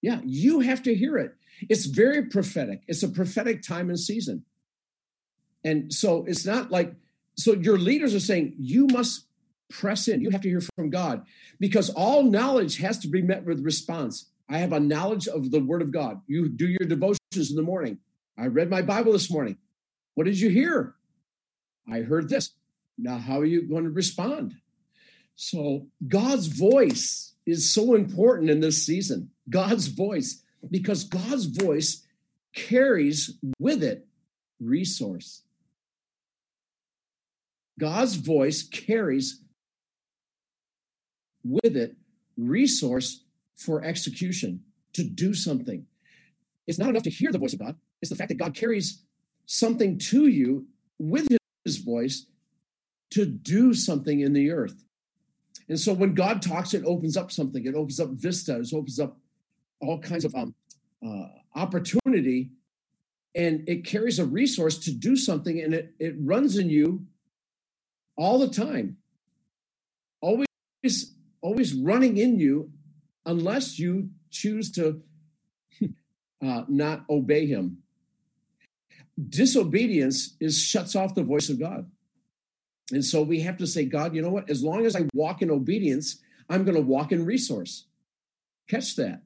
Yeah, 0.01 0.22
you 0.24 0.62
have 0.62 0.82
to 0.84 0.96
hear 0.96 1.18
it. 1.18 1.36
It's 1.70 1.86
very 1.86 2.25
prophetic. 2.25 2.84
It's 2.88 3.03
a 3.03 3.10
prophetic 3.10 3.62
time 3.62 3.89
and 3.89 4.00
season. 4.00 4.46
And 5.63 5.94
so 5.94 6.24
it's 6.25 6.46
not 6.46 6.72
like, 6.72 6.94
so 7.39 7.53
your 7.53 7.77
leaders 7.77 8.13
are 8.13 8.19
saying, 8.19 8.55
you 8.60 8.88
must 8.88 9.25
press 9.69 10.08
in. 10.08 10.22
You 10.22 10.31
have 10.31 10.41
to 10.41 10.50
hear 10.50 10.62
from 10.75 10.89
God 10.89 11.25
because 11.60 11.89
all 11.89 12.24
knowledge 12.24 12.77
has 12.77 13.00
to 13.00 13.08
be 13.08 13.22
met 13.22 13.46
with 13.46 13.63
response. 13.63 14.25
I 14.50 14.58
have 14.58 14.74
a 14.74 14.79
knowledge 14.79 15.27
of 15.27 15.51
the 15.51 15.60
word 15.60 15.81
of 15.81 15.91
God. 15.91 16.22
You 16.27 16.50
do 16.50 16.67
your 16.67 16.88
devotions 16.88 17.50
in 17.50 17.55
the 17.55 17.62
morning. 17.62 18.00
I 18.38 18.48
read 18.48 18.69
my 18.69 18.81
Bible 18.81 19.13
this 19.13 19.31
morning. 19.31 19.58
What 20.15 20.25
did 20.25 20.39
you 20.39 20.50
hear? 20.50 20.96
I 21.89 22.01
heard 22.01 22.29
this. 22.29 22.51
Now, 22.98 23.17
how 23.17 23.39
are 23.39 23.46
you 23.46 23.62
going 23.62 23.86
to 23.86 23.89
respond? 23.89 24.55
So, 25.36 25.88
God's 26.05 26.48
voice 26.48 27.34
is 27.46 27.74
so 27.74 27.96
important 27.96 28.50
in 28.50 28.60
this 28.60 28.86
season. 28.86 29.31
God's 29.50 29.88
voice, 29.88 30.43
because 30.69 31.05
God's 31.05 31.46
voice 31.46 32.05
carries 32.53 33.36
with 33.60 33.81
it 33.84 34.08
resource. 34.60 35.43
God's 37.79 38.15
voice 38.15 38.62
carries 38.62 39.41
with 41.43 41.75
it 41.75 41.95
resource 42.38 43.24
for 43.55 43.83
execution, 43.83 44.62
to 44.93 45.03
do 45.03 45.33
something. 45.33 45.86
It's 46.65 46.79
not 46.79 46.89
enough 46.89 47.03
to 47.03 47.09
hear 47.09 47.31
the 47.31 47.39
voice 47.39 47.53
of 47.53 47.59
God, 47.59 47.75
it's 48.01 48.09
the 48.09 48.15
fact 48.15 48.29
that 48.29 48.38
God 48.38 48.53
carries 48.53 49.03
something 49.45 49.98
to 49.98 50.27
you 50.27 50.67
with 51.00 51.27
his 51.65 51.77
voice 51.77 52.27
to 53.12 53.25
do 53.25 53.74
something 53.74 54.19
in 54.19 54.33
the 54.33 54.51
earth. 54.51 54.83
And 55.67 55.79
so 55.79 55.93
when 55.93 56.13
God 56.13 56.41
talks, 56.41 56.74
it 56.74 56.83
opens 56.86 57.17
up 57.17 57.31
something. 57.31 57.65
It 57.65 57.75
opens 57.75 58.00
up 58.00 58.09
vistas, 58.12 58.74
opens 58.74 59.00
up 59.00 59.17
all 59.81 60.00
kinds 60.00 60.25
of 60.25 60.33
um, 60.36 60.55
uh, 61.05 61.27
opportunity, 61.55 62.51
and 63.36 63.67
it 63.67 63.86
carries 63.86 64.19
a 64.19 64.25
resource 64.25 64.77
to 64.79 64.91
do 64.91 65.15
something, 65.15 65.59
and 65.59 65.74
it 65.74 65.93
it 66.00 66.15
runs 66.19 66.57
in 66.57 66.69
you 66.69 67.05
all 68.19 68.38
the 68.38 68.49
time, 68.49 68.97
always 70.19 71.15
always 71.41 71.73
running 71.73 72.17
in 72.17 72.38
you, 72.38 72.69
unless 73.25 73.79
you 73.79 74.09
choose 74.29 74.71
to 74.73 75.01
uh, 76.45 76.63
not 76.67 77.05
obey 77.09 77.47
Him. 77.47 77.77
Disobedience 79.17 80.35
is 80.41 80.61
shuts 80.61 80.95
off 80.95 81.15
the 81.15 81.23
voice 81.23 81.49
of 81.49 81.59
God. 81.59 81.89
And 82.91 83.05
so 83.05 83.21
we 83.21 83.39
have 83.41 83.57
to 83.57 83.67
say, 83.67 83.85
God, 83.85 84.13
you 84.13 84.21
know 84.21 84.31
what? 84.31 84.49
As 84.49 84.63
long 84.63 84.85
as 84.85 84.95
I 84.95 85.05
walk 85.13 85.41
in 85.41 85.49
obedience, 85.49 86.17
I'm 86.49 86.65
going 86.65 86.75
to 86.75 86.82
walk 86.82 87.12
in 87.12 87.25
resource. 87.25 87.86
Catch 88.67 88.95
that. 88.97 89.21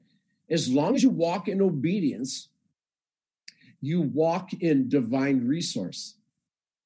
As 0.48 0.68
long 0.68 0.94
as 0.94 1.02
you 1.02 1.10
walk 1.10 1.48
in 1.48 1.60
obedience, 1.60 2.48
you 3.80 4.02
walk 4.02 4.52
in 4.52 4.88
divine 4.88 5.46
resource. 5.46 6.14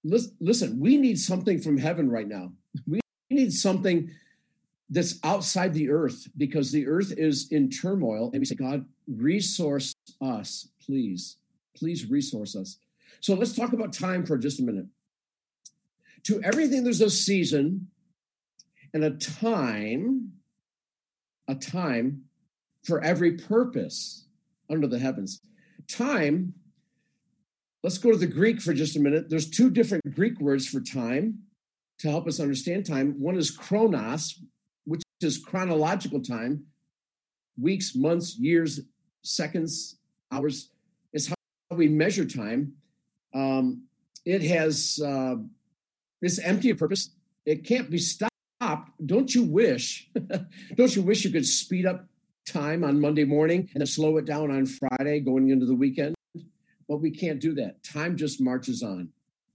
Listen, 0.05 0.79
we 0.79 0.97
need 0.97 1.19
something 1.19 1.61
from 1.61 1.79
heaven 1.79 2.11
right 2.11 2.29
now. 2.29 2.53
We 2.87 3.01
need 3.31 3.53
something 3.53 4.11
that's 4.91 5.19
outside 5.23 5.75
the 5.75 5.91
earth 5.91 6.29
because 6.37 6.73
the 6.73 6.87
earth 6.87 7.13
is 7.17 7.49
in 7.51 7.69
turmoil. 7.69 8.31
And 8.33 8.41
we 8.41 8.47
say, 8.47 8.55
God, 8.55 8.87
resource 9.07 9.95
us, 10.21 10.69
please. 10.85 11.37
Please 11.77 12.09
resource 12.09 12.57
us. 12.57 12.79
So 13.21 13.35
let's 13.35 13.55
talk 13.55 13.73
about 13.73 13.93
time 13.93 14.25
for 14.25 14.39
just 14.39 14.61
a 14.61 14.63
minute 14.63 14.87
to 16.25 16.43
everything 16.43 16.85
there's 16.85 17.01
a 17.01 17.11
season 17.11 17.89
and 18.93 19.05
a 19.05 19.11
time 19.11 20.33
a 21.47 21.55
time 21.55 22.25
for 22.83 23.03
every 23.03 23.33
purpose 23.33 24.27
under 24.71 24.87
the 24.87 24.99
heavens 24.99 25.41
time 25.87 26.55
let's 27.83 27.99
go 27.99 28.11
to 28.11 28.19
the 28.19 28.27
greek 28.27 28.61
for 28.61 28.73
just 28.73 28.97
a 28.97 29.01
minute 29.01 29.29
there's 29.29 29.49
two 29.49 29.71
different 29.71 30.03
greek 30.15 30.41
words 30.41 30.67
for 30.67 30.81
time 30.81 31.39
to 31.99 32.11
help 32.11 32.27
us 32.27 32.41
understand 32.41 32.87
time 32.87 33.15
one 33.19 33.37
is 33.37 33.51
chronos 33.51 34.41
which 34.85 35.03
is 35.21 35.39
chronological 35.39 36.21
time 36.21 36.65
weeks 37.61 37.95
months 37.95 38.37
years 38.39 38.81
seconds 39.23 39.97
hours 40.33 40.71
is 41.13 41.29
how 41.29 41.35
we 41.77 41.89
measure 41.89 42.25
time 42.25 42.73
um, 43.35 43.83
it 44.25 44.43
has 44.43 45.01
uh, 45.05 45.37
it's 46.21 46.39
empty 46.39 46.71
of 46.71 46.79
purpose. 46.79 47.11
It 47.47 47.65
can't 47.65 47.91
be 47.91 47.99
stopped. 47.99 48.33
Don't 49.05 49.35
you 49.35 49.45
wish? 49.45 50.11
don't 50.77 50.95
you 50.95 51.03
wish 51.03 51.25
you 51.25 51.31
could 51.31 51.47
speed 51.47 51.87
up 51.87 52.07
time 52.47 52.83
on 52.83 53.01
Monday 53.01 53.25
morning 53.25 53.69
and 53.73 53.81
then 53.81 53.87
slow 53.87 54.17
it 54.17 54.25
down 54.25 54.51
on 54.51 54.67
Friday 54.67 55.21
going 55.21 55.51
into 55.51 55.67
the 55.67 55.75
weekend? 55.75 56.18
But 56.89 56.99
we 56.99 57.11
can't 57.11 57.41
do 57.41 57.55
that. 57.55 57.83
Time 57.85 58.17
just 58.17 58.41
marches 58.41 58.83
on. 58.83 59.11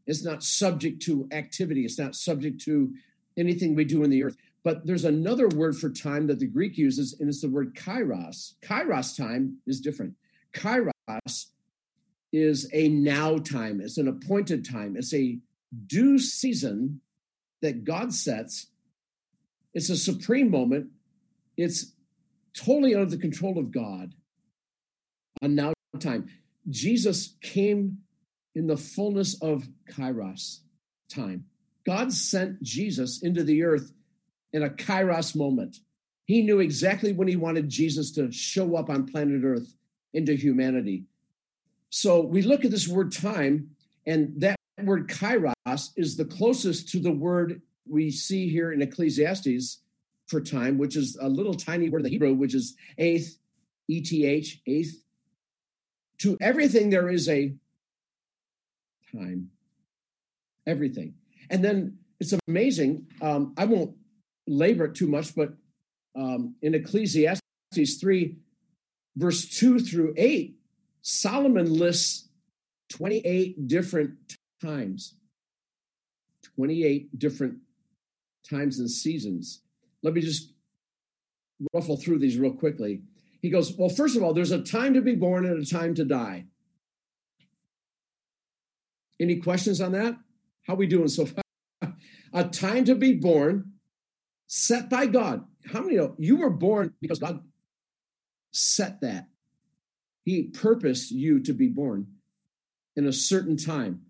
It's 0.06 0.24
not 0.24 0.44
subject 0.44 1.02
to 1.04 1.28
activity. 1.32 1.86
It's 1.86 2.00
not 2.00 2.16
subject 2.16 2.62
to 2.66 2.94
anything 3.38 3.74
we 3.74 3.86
do 3.86 4.04
in 4.04 4.10
the 4.10 4.24
earth. 4.24 4.38
But 4.64 4.86
there's 4.86 5.06
another 5.06 5.48
word 5.48 5.76
for 5.76 5.90
time 5.90 6.28
that 6.28 6.40
the 6.40 6.48
Greek 6.48 6.78
uses, 6.78 7.20
and 7.20 7.28
it's 7.28 7.42
the 7.42 7.50
word 7.50 7.76
kairos. 7.76 8.54
Kairos 8.62 9.18
time 9.18 9.58
is 9.66 9.82
different. 9.82 10.14
Kairos 10.54 11.48
is 12.32 12.70
a 12.74 12.88
now 12.90 13.38
time, 13.38 13.80
it's 13.80 13.98
an 13.98 14.08
appointed 14.08 14.68
time, 14.68 14.96
it's 14.98 15.14
a 15.14 15.38
due 15.86 16.18
season 16.18 17.02
that 17.62 17.84
God 17.84 18.14
sets. 18.14 18.68
It's 19.74 19.90
a 19.90 19.98
supreme 19.98 20.52
moment. 20.52 20.90
It's 21.58 21.94
totally 22.54 22.94
under 22.94 23.10
the 23.10 23.18
control 23.18 23.58
of 23.58 23.72
God. 23.72 24.14
A 25.42 25.48
now 25.48 25.74
time. 26.00 26.30
Jesus 26.70 27.36
came 27.42 28.00
in 28.56 28.68
the 28.68 28.78
fullness 28.78 29.42
of 29.42 29.68
kairos 29.90 30.60
time. 31.10 31.46
God 31.86 32.14
sent 32.14 32.62
Jesus 32.62 33.22
into 33.22 33.44
the 33.44 33.64
earth 33.64 33.92
in 34.52 34.64
a 34.64 34.70
kairos 34.70 35.36
moment. 35.36 35.78
He 36.26 36.42
knew 36.42 36.60
exactly 36.60 37.12
when 37.12 37.28
he 37.28 37.36
wanted 37.36 37.70
Jesus 37.70 38.12
to 38.12 38.32
show 38.32 38.78
up 38.78 38.90
on 38.90 39.06
planet 39.06 39.44
earth 39.44 39.74
into 40.14 40.36
humanity. 40.36 41.04
So 41.90 42.22
we 42.22 42.42
look 42.42 42.64
at 42.64 42.72
this 42.72 42.88
word 42.88 43.12
time, 43.12 43.72
and 44.06 44.34
that 44.38 44.56
word 44.82 45.10
kairos 45.10 45.90
is 45.98 46.16
the 46.16 46.26
closest 46.26 46.90
to 46.90 47.00
the 47.00 47.12
word 47.12 47.62
we 47.86 48.10
see 48.12 48.50
here 48.50 48.72
in 48.72 48.82
Ecclesiastes 48.82 49.80
for 50.28 50.40
time, 50.40 50.78
which 50.78 50.96
is 50.96 51.18
a 51.20 51.28
little 51.28 51.54
tiny 51.54 51.90
word 51.90 52.00
in 52.00 52.04
the 52.06 52.10
Hebrew, 52.10 52.34
which 52.34 52.56
is 52.56 52.76
eighth, 52.98 53.38
ETH, 53.90 54.56
eighth. 54.66 55.04
To 56.20 56.38
everything, 56.40 56.90
there 56.90 57.10
is 57.10 57.28
a 57.28 57.54
time. 59.14 59.50
Everything. 60.66 61.16
And 61.50 61.64
then 61.64 61.98
it's 62.20 62.34
amazing. 62.48 63.08
Um, 63.22 63.54
I 63.58 63.66
won't 63.66 63.96
labor 64.48 64.86
it 64.86 64.96
too 64.96 65.08
much, 65.08 65.36
but 65.36 65.54
um, 66.16 66.56
in 66.62 66.76
Ecclesiastes 66.76 67.42
3, 68.00 68.38
verse 69.16 69.48
2 69.50 69.80
through 69.80 70.14
8, 70.18 70.56
Solomon 71.02 71.74
lists 71.74 72.30
28 72.90 73.68
different 73.68 74.16
times, 74.62 75.16
28 76.56 77.18
different 77.18 77.58
times 78.50 78.80
and 78.80 78.90
seasons. 78.90 79.62
Let 80.02 80.14
me 80.14 80.22
just 80.22 80.54
ruffle 81.74 81.98
through 81.98 82.20
these 82.20 82.38
real 82.38 82.54
quickly. 82.54 83.02
He 83.44 83.52
goes, 83.52 83.78
Well, 83.78 83.90
first 83.90 84.18
of 84.18 84.24
all, 84.24 84.34
there's 84.34 84.50
a 84.50 84.64
time 84.64 84.96
to 84.96 85.02
be 85.02 85.14
born 85.14 85.46
and 85.46 85.62
a 85.62 85.66
time 85.66 85.94
to 85.96 86.04
die. 86.04 86.48
Any 89.20 89.36
questions 89.36 89.80
on 89.80 89.92
that? 89.92 90.18
How 90.66 90.74
we 90.74 90.88
doing 90.88 91.10
so 91.10 91.28
far? 91.28 91.44
a 92.34 92.46
time 92.46 92.86
to 92.86 92.96
be 92.96 93.14
born 93.14 93.74
set 94.48 94.90
by 94.90 95.06
God. 95.06 95.46
How 95.72 95.82
many 95.82 95.98
know 95.98 96.16
you 96.18 96.38
were 96.38 96.50
born 96.50 96.96
because 97.00 97.20
God 97.20 97.44
set 98.52 99.02
that? 99.02 99.28
He 100.26 100.44
purposed 100.44 101.12
you 101.12 101.40
to 101.42 101.54
be 101.54 101.68
born 101.68 102.08
in 102.96 103.06
a 103.06 103.14
certain 103.14 103.58
time 103.58 104.06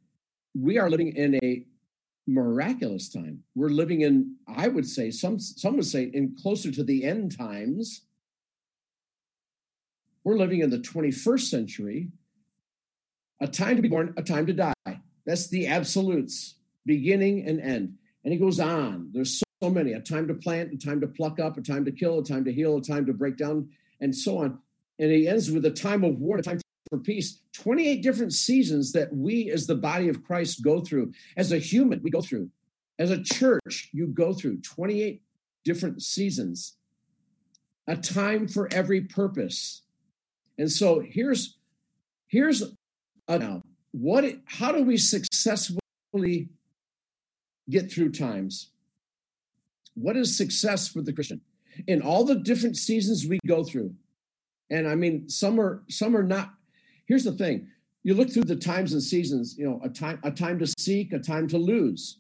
we 0.56 0.78
are 0.78 0.90
living 0.90 1.16
in 1.16 1.36
a 1.44 1.66
miraculous 2.28 3.10
time. 3.10 3.44
We're 3.56 3.70
living 3.70 4.02
in, 4.02 4.36
I 4.48 4.68
would 4.68 4.88
say, 4.88 5.12
some 5.12 5.40
some 5.40 5.76
would 5.76 5.86
say, 5.86 6.04
in 6.14 6.36
closer 6.42 6.72
to 6.72 6.84
the 6.84 7.04
end 7.04 7.38
times. 7.38 8.04
We're 10.24 10.38
living 10.38 10.62
in 10.62 10.70
the 10.70 10.80
21st 10.80 11.42
century, 11.42 12.10
a 13.42 13.48
time 13.48 13.76
to 13.76 13.82
be 13.82 13.90
born, 13.90 14.14
a 14.18 14.24
time 14.24 14.46
to 14.48 14.54
die. 14.54 14.74
That's 15.26 15.48
the 15.48 15.68
absolutes, 15.68 16.56
beginning 16.86 17.46
and 17.48 17.60
end. 17.60 17.96
And 18.24 18.34
he 18.34 18.40
goes 18.40 18.60
on. 18.60 19.10
There's 19.14 19.40
so, 19.40 19.44
so 19.62 19.70
many 19.70 19.94
a 19.94 20.00
time 20.00 20.28
to 20.28 20.34
plant, 20.34 20.74
a 20.74 20.78
time 20.78 21.02
to 21.02 21.08
pluck 21.08 21.40
up, 21.40 21.58
a 21.58 21.62
time 21.62 21.86
to 21.86 21.92
kill, 21.92 22.20
a 22.20 22.24
time 22.24 22.46
to 22.46 22.54
heal, 22.54 22.78
a 22.78 22.82
time 22.82 23.06
to 23.06 23.14
break 23.14 23.38
down, 23.38 23.70
and 24.00 24.16
so 24.16 24.38
on. 24.38 24.60
And 25.00 25.12
he 25.12 25.28
ends 25.28 25.52
with 25.52 25.66
a 25.66 25.72
time 25.72 26.04
of 26.04 26.20
war, 26.20 26.38
a 26.38 26.42
time 26.42 26.60
for 26.90 27.00
peace 27.00 27.40
28 27.54 28.04
different 28.04 28.34
seasons 28.34 28.92
that 28.92 29.16
we 29.16 29.50
as 29.50 29.66
the 29.66 29.74
body 29.74 30.10
of 30.10 30.22
christ 30.22 30.62
go 30.62 30.82
through 30.82 31.12
as 31.38 31.52
a 31.52 31.58
human 31.58 32.00
we 32.04 32.12
go 32.12 32.22
through 32.22 32.50
as 33.00 33.10
a 33.10 33.24
church 33.24 33.90
you 33.94 34.06
go 34.06 34.34
through 34.34 34.60
28 34.60 35.24
different 35.64 36.02
seasons, 36.02 36.76
a 37.88 37.96
time 37.96 38.48
for 38.48 38.72
every 38.72 39.02
purpose. 39.02 39.82
And 40.58 40.72
so 40.72 41.00
here's 41.00 41.58
here's 42.28 42.64
a, 43.28 43.40
now 43.40 43.62
what 43.92 44.26
how 44.46 44.72
do 44.72 44.84
we 44.84 44.98
successfully 44.98 46.50
get 47.70 47.92
through 47.92 48.12
times? 48.12 48.70
What 49.96 50.18
is 50.18 50.36
success 50.36 50.88
for 50.88 51.02
the 51.02 51.14
Christian? 51.14 51.42
In 51.88 52.02
all 52.02 52.24
the 52.24 52.36
different 52.36 52.78
seasons 52.78 53.28
we 53.28 53.40
go 53.48 53.64
through. 53.64 53.94
And 54.70 54.88
I 54.88 54.96
mean 54.96 55.30
some 55.30 55.60
are 55.60 55.84
some 55.90 56.16
are 56.16 56.24
not 56.24 56.54
here's 57.06 57.24
the 57.24 57.32
thing. 57.32 57.68
You 58.04 58.16
look 58.16 58.30
through 58.30 58.44
the 58.44 58.56
times 58.56 58.92
and 58.92 59.02
seasons, 59.02 59.56
you 59.58 59.66
know, 59.66 59.80
a 59.84 59.90
time 59.90 60.20
a 60.24 60.32
time 60.32 60.60
to 60.60 60.68
seek, 60.80 61.14
a 61.14 61.20
time 61.20 61.48
to 61.50 61.58
lose. 61.58 62.20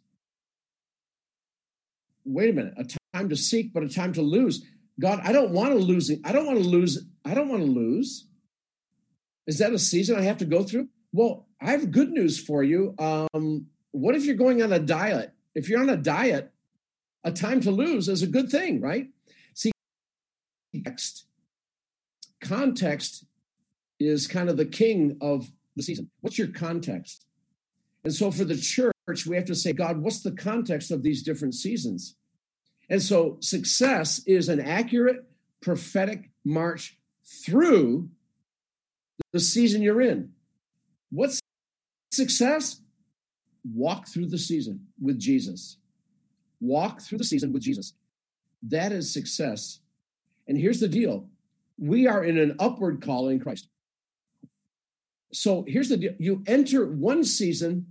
Wait 2.25 2.49
a 2.49 2.53
minute, 2.53 2.73
a 2.77 2.85
time 3.13 3.29
to 3.29 3.35
seek 3.35 3.73
but 3.73 3.83
a 3.83 3.89
time 3.89 4.13
to 4.13 4.21
lose. 4.21 4.63
God, 4.99 5.21
I 5.23 5.31
don't 5.31 5.51
want 5.51 5.71
to 5.71 5.79
lose. 5.79 6.11
I 6.23 6.31
don't 6.31 6.45
want 6.45 6.61
to 6.61 6.67
lose. 6.67 7.03
I 7.25 7.33
don't 7.33 7.49
want 7.49 7.65
to 7.65 7.71
lose. 7.71 8.27
Is 9.47 9.57
that 9.59 9.73
a 9.73 9.79
season 9.79 10.17
I 10.17 10.23
have 10.23 10.37
to 10.39 10.45
go 10.45 10.63
through? 10.63 10.89
Well, 11.11 11.47
I 11.61 11.71
have 11.71 11.91
good 11.91 12.09
news 12.09 12.39
for 12.39 12.63
you. 12.63 12.95
Um, 12.97 13.67
what 13.91 14.15
if 14.15 14.25
you're 14.25 14.35
going 14.35 14.61
on 14.61 14.73
a 14.73 14.79
diet? 14.79 15.33
If 15.55 15.69
you're 15.69 15.81
on 15.81 15.89
a 15.89 15.97
diet, 15.97 16.51
a 17.23 17.31
time 17.31 17.61
to 17.61 17.71
lose 17.71 18.09
is 18.09 18.23
a 18.23 18.27
good 18.27 18.49
thing, 18.49 18.81
right? 18.81 19.09
See, 19.53 19.71
context, 20.73 21.25
context 22.41 23.25
is 23.99 24.27
kind 24.27 24.49
of 24.49 24.57
the 24.57 24.65
king 24.65 25.17
of 25.21 25.51
the 25.75 25.83
season. 25.83 26.09
What's 26.21 26.37
your 26.37 26.47
context? 26.47 27.25
And 28.03 28.13
so 28.13 28.31
for 28.31 28.43
the 28.43 28.57
church, 28.57 29.25
we 29.25 29.35
have 29.35 29.45
to 29.45 29.55
say, 29.55 29.71
God, 29.71 29.99
what's 29.99 30.21
the 30.21 30.31
context 30.31 30.91
of 30.91 31.03
these 31.03 31.23
different 31.23 31.55
seasons? 31.55 32.15
And 32.89 33.01
so 33.01 33.37
success 33.39 34.21
is 34.25 34.49
an 34.49 34.59
accurate 34.59 35.23
prophetic 35.61 36.31
march 36.43 36.97
through 37.25 38.09
the 39.31 39.39
season 39.39 39.81
you're 39.81 40.01
in. 40.01 40.31
What's 41.09 41.39
success? 42.11 42.81
Walk 43.73 44.07
through 44.07 44.27
the 44.27 44.37
season 44.37 44.87
with 45.01 45.19
Jesus. 45.19 45.77
Walk 46.59 47.01
through 47.01 47.17
the 47.17 47.23
season 47.23 47.53
with 47.53 47.63
Jesus. 47.63 47.93
That 48.61 48.91
is 48.91 49.13
success. 49.13 49.79
And 50.47 50.57
here's 50.57 50.79
the 50.79 50.87
deal 50.87 51.27
we 51.77 52.07
are 52.07 52.23
in 52.23 52.37
an 52.37 52.55
upward 52.59 53.01
call 53.01 53.29
in 53.29 53.39
Christ. 53.39 53.67
So 55.31 55.65
here's 55.67 55.89
the 55.89 55.97
deal 55.97 56.13
you 56.19 56.43
enter 56.45 56.85
one 56.85 57.23
season 57.23 57.87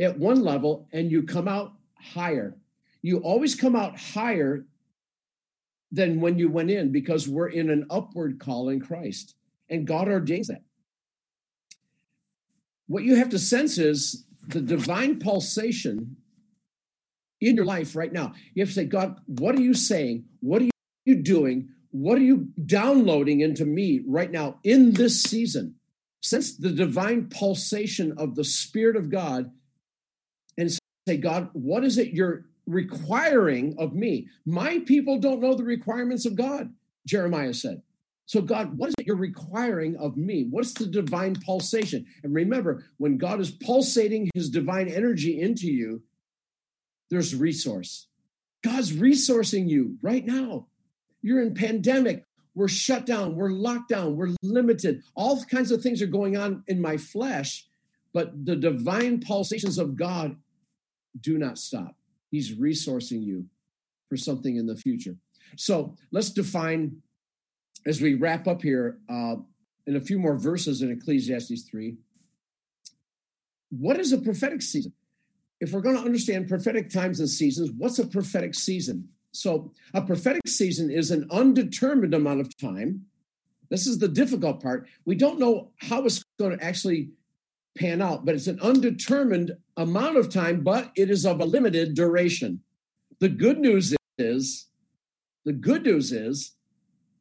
at 0.00 0.18
one 0.18 0.42
level 0.42 0.88
and 0.92 1.10
you 1.10 1.22
come 1.22 1.48
out 1.48 1.72
higher. 1.94 2.56
You 3.02 3.18
always 3.18 3.54
come 3.54 3.74
out 3.74 3.98
higher 3.98 4.64
than 5.92 6.20
when 6.20 6.38
you 6.38 6.48
went 6.48 6.70
in 6.70 6.90
because 6.90 7.28
we're 7.28 7.48
in 7.48 7.70
an 7.70 7.86
upward 7.90 8.40
call 8.40 8.70
in 8.70 8.80
Christ. 8.80 9.34
And 9.68 9.86
God 9.86 10.08
ordains 10.08 10.48
that. 10.48 10.62
What 12.88 13.04
you 13.04 13.16
have 13.16 13.28
to 13.30 13.38
sense 13.38 13.78
is 13.78 14.24
the 14.48 14.60
divine 14.60 15.18
pulsation 15.18 16.16
in 17.40 17.56
your 17.56 17.64
life 17.64 17.94
right 17.94 18.12
now. 18.12 18.32
You 18.54 18.62
have 18.62 18.70
to 18.70 18.74
say, 18.74 18.84
God, 18.84 19.20
what 19.26 19.54
are 19.54 19.60
you 19.60 19.74
saying? 19.74 20.24
What 20.40 20.62
are 20.62 20.68
you 21.04 21.16
doing? 21.16 21.68
What 21.90 22.18
are 22.18 22.22
you 22.22 22.48
downloading 22.64 23.40
into 23.40 23.66
me 23.66 24.00
right 24.06 24.30
now 24.30 24.58
in 24.64 24.92
this 24.92 25.22
season? 25.22 25.76
Sense 26.22 26.56
the 26.56 26.70
divine 26.70 27.28
pulsation 27.28 28.14
of 28.16 28.34
the 28.34 28.44
Spirit 28.44 28.96
of 28.96 29.10
God 29.10 29.50
and 30.56 30.70
say, 31.06 31.16
God, 31.16 31.50
what 31.52 31.84
is 31.84 31.98
it 31.98 32.12
you're 32.12 32.46
requiring 32.72 33.76
of 33.78 33.94
me? 33.94 34.28
My 34.46 34.80
people 34.80 35.18
don't 35.18 35.40
know 35.40 35.54
the 35.54 35.64
requirements 35.64 36.26
of 36.26 36.36
God, 36.36 36.72
Jeremiah 37.06 37.54
said. 37.54 37.82
So, 38.26 38.40
God, 38.40 38.78
what 38.78 38.88
is 38.88 38.94
it 38.98 39.06
you're 39.06 39.16
requiring 39.16 39.96
of 39.96 40.16
me? 40.16 40.46
What's 40.48 40.72
the 40.72 40.86
divine 40.86 41.36
pulsation? 41.36 42.06
And 42.22 42.34
remember, 42.34 42.84
when 42.96 43.18
God 43.18 43.40
is 43.40 43.50
pulsating 43.50 44.30
his 44.34 44.48
divine 44.48 44.88
energy 44.88 45.40
into 45.40 45.66
you, 45.66 46.02
there's 47.10 47.34
resource. 47.34 48.06
God's 48.62 48.92
resourcing 48.92 49.68
you 49.68 49.98
right 50.02 50.24
now. 50.24 50.68
You're 51.20 51.42
in 51.42 51.54
pandemic. 51.54 52.24
We're 52.54 52.68
shut 52.68 53.06
down. 53.06 53.34
We're 53.34 53.50
locked 53.50 53.88
down. 53.88 54.16
We're 54.16 54.34
limited. 54.42 55.02
All 55.14 55.42
kinds 55.44 55.70
of 55.70 55.82
things 55.82 56.00
are 56.00 56.06
going 56.06 56.36
on 56.36 56.64
in 56.66 56.80
my 56.80 56.96
flesh, 56.96 57.66
but 58.12 58.44
the 58.44 58.56
divine 58.56 59.20
pulsations 59.20 59.78
of 59.78 59.96
God 59.96 60.36
do 61.20 61.38
not 61.38 61.58
stop. 61.58 61.96
He's 62.32 62.56
resourcing 62.56 63.22
you 63.22 63.46
for 64.08 64.16
something 64.16 64.56
in 64.56 64.66
the 64.66 64.74
future. 64.74 65.16
So 65.56 65.94
let's 66.10 66.30
define 66.30 67.02
as 67.86 68.00
we 68.00 68.14
wrap 68.14 68.48
up 68.48 68.62
here 68.62 68.98
uh, 69.08 69.36
in 69.86 69.96
a 69.96 70.00
few 70.00 70.18
more 70.18 70.36
verses 70.36 70.82
in 70.82 70.90
Ecclesiastes 70.90 71.62
3, 71.62 71.96
what 73.70 73.98
is 73.98 74.12
a 74.12 74.18
prophetic 74.18 74.62
season? 74.62 74.92
If 75.60 75.72
we're 75.72 75.80
going 75.80 75.96
to 75.96 76.02
understand 76.02 76.48
prophetic 76.48 76.90
times 76.90 77.20
and 77.20 77.28
seasons, 77.28 77.70
what's 77.76 77.98
a 77.98 78.06
prophetic 78.06 78.54
season? 78.54 79.08
So, 79.32 79.72
a 79.94 80.02
prophetic 80.02 80.42
season 80.46 80.90
is 80.90 81.10
an 81.10 81.26
undetermined 81.30 82.14
amount 82.14 82.40
of 82.40 82.56
time. 82.56 83.06
This 83.70 83.86
is 83.86 83.98
the 83.98 84.08
difficult 84.08 84.62
part. 84.62 84.86
We 85.06 85.14
don't 85.14 85.38
know 85.38 85.70
how 85.78 86.04
it's 86.04 86.22
going 86.38 86.58
to 86.58 86.64
actually 86.64 87.10
pan 87.76 88.02
out, 88.02 88.24
but 88.24 88.34
it's 88.34 88.46
an 88.46 88.60
undetermined 88.60 89.52
amount 89.76 90.16
of 90.16 90.32
time, 90.32 90.62
but 90.62 90.92
it 90.96 91.10
is 91.10 91.24
of 91.24 91.40
a 91.40 91.44
limited 91.44 91.94
duration. 91.94 92.60
The 93.18 93.28
good 93.28 93.58
news 93.58 93.94
is, 94.18 94.66
the 95.44 95.52
good 95.52 95.84
news 95.84 96.12
is 96.12 96.52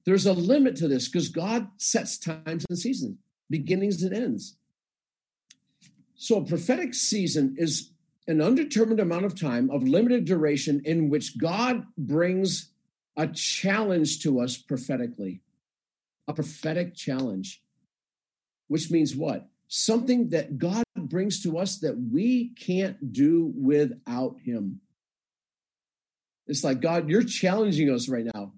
there's 0.05 0.25
a 0.25 0.33
limit 0.33 0.75
to 0.77 0.87
this 0.87 1.07
because 1.07 1.29
God 1.29 1.67
sets 1.77 2.17
times 2.17 2.65
and 2.69 2.77
seasons, 2.77 3.17
beginnings 3.49 4.03
and 4.03 4.13
ends. 4.13 4.57
So 6.15 6.37
a 6.37 6.45
prophetic 6.45 6.93
season 6.93 7.55
is 7.57 7.91
an 8.27 8.41
undetermined 8.41 8.99
amount 8.99 9.25
of 9.25 9.39
time 9.39 9.69
of 9.69 9.83
limited 9.83 10.25
duration 10.25 10.81
in 10.85 11.09
which 11.09 11.37
God 11.37 11.85
brings 11.97 12.71
a 13.17 13.27
challenge 13.27 14.21
to 14.23 14.39
us 14.39 14.57
prophetically, 14.57 15.41
a 16.27 16.33
prophetic 16.33 16.95
challenge, 16.95 17.61
which 18.67 18.91
means 18.91 19.15
what? 19.15 19.47
Something 19.73 20.31
that 20.31 20.57
God 20.57 20.83
brings 20.97 21.41
to 21.43 21.57
us 21.57 21.77
that 21.77 21.97
we 21.97 22.49
can't 22.55 23.13
do 23.13 23.53
without 23.55 24.35
Him. 24.43 24.81
It's 26.45 26.61
like, 26.61 26.81
God, 26.81 27.09
you're 27.09 27.23
challenging 27.23 27.89
us 27.89 28.09
right 28.09 28.25
now. 28.35 28.51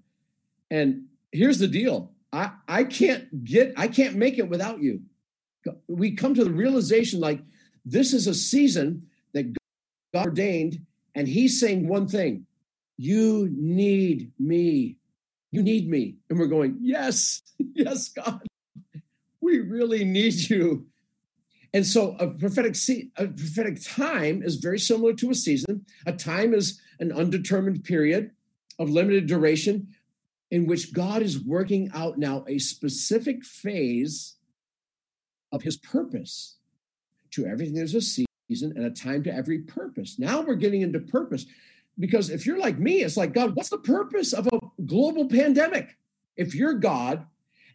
And 0.72 1.04
here's 1.32 1.60
the 1.60 1.68
deal 1.68 2.10
I, 2.32 2.54
I 2.68 2.84
can't 2.84 3.44
get, 3.44 3.74
I 3.78 3.90
can't 3.90 4.16
make 4.16 4.40
it 4.40 4.50
without 4.50 4.82
you. 4.82 5.02
We 5.88 6.16
come 6.16 6.34
to 6.34 6.44
the 6.44 6.50
realization 6.50 7.20
like 7.20 7.42
this 7.86 8.12
is 8.12 8.26
a 8.26 8.34
season 8.34 9.06
that 9.36 9.54
God 10.16 10.26
ordained, 10.26 10.84
and 11.14 11.28
He's 11.28 11.60
saying 11.60 11.88
one 11.88 12.08
thing 12.08 12.48
you 12.98 13.50
need 13.52 14.32
me. 14.40 14.98
You 15.52 15.62
need 15.62 15.88
me. 15.88 16.16
And 16.28 16.40
we're 16.40 16.48
going, 16.48 16.80
yes, 16.82 17.44
yes, 17.76 18.10
God, 18.10 18.42
we 19.42 19.60
really 19.60 20.06
need 20.06 20.34
you. 20.50 20.88
And 21.74 21.86
so 21.88 22.16
a 22.20 22.28
prophetic 22.28 22.76
se- 22.76 23.10
a 23.18 23.28
prophetic 23.28 23.84
time 23.84 24.44
is 24.44 24.58
very 24.58 24.78
similar 24.78 25.14
to 25.14 25.32
a 25.32 25.36
season. 25.36 25.86
A 26.06 26.14
time 26.14 26.54
is 26.54 26.80
an 27.00 27.12
undetermined 27.12 27.84
period 27.84 28.32
of 28.78 28.90
limited 28.90 29.26
duration 29.26 29.88
in 30.52 30.68
which 30.68 30.94
God 30.94 31.24
is 31.24 31.44
working 31.44 31.90
out 31.96 32.20
now 32.20 32.46
a 32.48 32.60
specific 32.60 33.44
phase 33.44 34.36
of 35.52 35.64
his 35.64 35.78
purpose. 35.78 36.58
To 37.32 37.48
everything, 37.48 37.74
there's 37.74 37.96
a 37.96 38.02
season 38.02 38.28
and 38.76 38.86
a 38.86 38.92
time 38.92 39.24
to 39.24 39.34
every 39.34 39.60
purpose. 39.60 40.20
Now 40.20 40.42
we're 40.42 40.54
getting 40.54 40.84
into 40.84 41.00
purpose 41.00 41.48
because 41.98 42.30
if 42.30 42.46
you're 42.46 42.60
like 42.60 42.78
me, 42.78 43.02
it's 43.02 43.18
like, 43.18 43.34
God, 43.34 43.56
what's 43.56 43.70
the 43.70 43.80
purpose 43.80 44.34
of 44.34 44.48
a 44.48 44.60
global 44.86 45.28
pandemic? 45.28 45.98
If 46.38 46.54
you're 46.54 46.74
God 46.76 47.26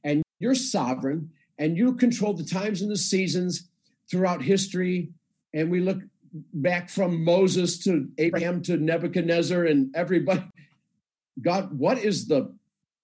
and 0.04 0.22
you're 0.38 0.54
sovereign 0.54 1.30
and 1.58 1.76
you 1.76 1.94
control 1.94 2.34
the 2.34 2.44
times 2.44 2.80
and 2.80 2.90
the 2.90 2.96
seasons 2.96 3.68
throughout 4.10 4.42
history, 4.42 5.10
and 5.52 5.70
we 5.70 5.80
look 5.80 5.98
back 6.52 6.88
from 6.88 7.24
Moses 7.24 7.78
to 7.84 8.08
Abraham 8.18 8.62
to 8.62 8.76
Nebuchadnezzar 8.76 9.64
and 9.64 9.94
everybody, 9.94 10.44
God, 11.40 11.78
what 11.78 11.98
is 11.98 12.28
the 12.28 12.54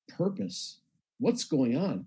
purpose. 0.09 0.81
What's 1.19 1.45
going 1.45 1.77
on? 1.77 2.07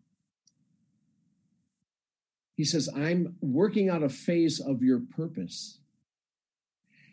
He 2.55 2.63
says, 2.63 2.89
I'm 2.95 3.35
working 3.41 3.89
out 3.89 4.03
a 4.03 4.09
phase 4.09 4.59
of 4.59 4.81
your 4.81 4.99
purpose. 4.99 5.79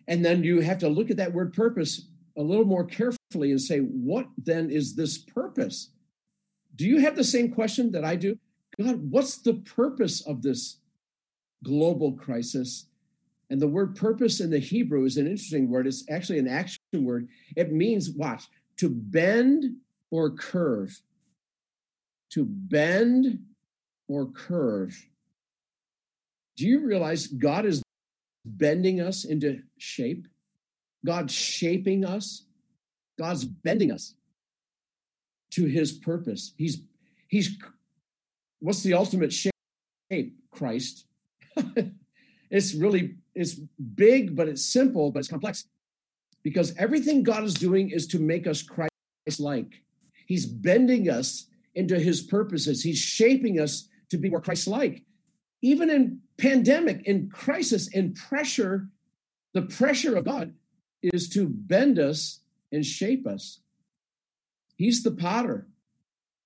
And 0.06 0.24
then 0.24 0.42
you 0.44 0.60
have 0.60 0.78
to 0.78 0.88
look 0.88 1.10
at 1.10 1.16
that 1.18 1.32
word 1.32 1.52
purpose 1.52 2.08
a 2.36 2.42
little 2.42 2.64
more 2.64 2.84
carefully 2.84 3.50
and 3.50 3.60
say, 3.60 3.78
what 3.78 4.26
then 4.36 4.70
is 4.70 4.96
this 4.96 5.18
purpose? 5.18 5.90
Do 6.74 6.86
you 6.86 6.98
have 6.98 7.14
the 7.14 7.24
same 7.24 7.52
question 7.52 7.92
that 7.92 8.04
I 8.04 8.16
do? 8.16 8.38
God, 8.80 9.10
what's 9.10 9.36
the 9.36 9.54
purpose 9.54 10.20
of 10.20 10.42
this 10.42 10.78
global 11.64 12.12
crisis? 12.12 12.86
And 13.50 13.60
the 13.60 13.68
word 13.68 13.96
purpose 13.96 14.40
in 14.40 14.50
the 14.50 14.58
Hebrew 14.58 15.04
is 15.04 15.16
an 15.16 15.26
interesting 15.26 15.68
word. 15.68 15.86
It's 15.86 16.04
actually 16.08 16.38
an 16.38 16.48
action 16.48 16.78
word. 16.94 17.28
It 17.56 17.72
means, 17.72 18.10
watch, 18.10 18.44
to 18.78 18.88
bend 18.88 19.76
or 20.10 20.30
curve. 20.30 21.00
To 22.30 22.44
bend 22.44 23.40
or 24.08 24.26
curve. 24.26 25.08
Do 26.56 26.66
you 26.66 26.84
realize 26.84 27.26
God 27.26 27.66
is 27.66 27.82
bending 28.44 29.00
us 29.00 29.24
into 29.24 29.62
shape? 29.78 30.28
God's 31.04 31.34
shaping 31.34 32.04
us. 32.04 32.44
God's 33.18 33.44
bending 33.44 33.90
us 33.90 34.14
to 35.52 35.66
his 35.66 35.92
purpose. 35.92 36.52
He's 36.56 36.80
he's 37.28 37.56
what's 38.60 38.82
the 38.82 38.94
ultimate 38.94 39.32
shape? 39.32 39.52
Christ. 40.50 41.06
it's 42.50 42.74
really 42.74 43.16
it's 43.34 43.54
big, 43.54 44.36
but 44.36 44.48
it's 44.48 44.64
simple, 44.64 45.10
but 45.10 45.20
it's 45.20 45.28
complex. 45.28 45.64
Because 46.42 46.74
everything 46.76 47.22
God 47.22 47.44
is 47.44 47.54
doing 47.54 47.90
is 47.90 48.06
to 48.08 48.18
make 48.18 48.46
us 48.46 48.62
Christ-like. 48.62 49.82
He's 50.26 50.46
bending 50.46 51.08
us 51.08 51.46
into 51.74 51.98
his 51.98 52.20
purposes. 52.20 52.82
He's 52.82 52.98
shaping 52.98 53.58
us 53.58 53.88
to 54.10 54.18
be 54.18 54.30
more 54.30 54.40
Christ-like. 54.40 55.02
Even 55.62 55.90
in 55.90 56.20
pandemic, 56.36 57.02
in 57.06 57.30
crisis, 57.30 57.88
in 57.88 58.12
pressure, 58.12 58.88
the 59.54 59.62
pressure 59.62 60.16
of 60.16 60.24
God 60.24 60.54
is 61.02 61.28
to 61.30 61.48
bend 61.48 61.98
us 61.98 62.40
and 62.70 62.84
shape 62.84 63.26
us. 63.26 63.60
He's 64.76 65.02
the 65.02 65.12
potter. 65.12 65.66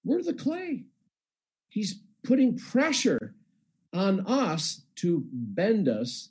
We're 0.04 0.22
the 0.22 0.34
clay. 0.34 0.84
He's 1.68 2.00
putting 2.22 2.56
pressure 2.56 3.34
on 3.98 4.24
us 4.28 4.82
to 4.94 5.24
bend 5.32 5.88
us 5.88 6.28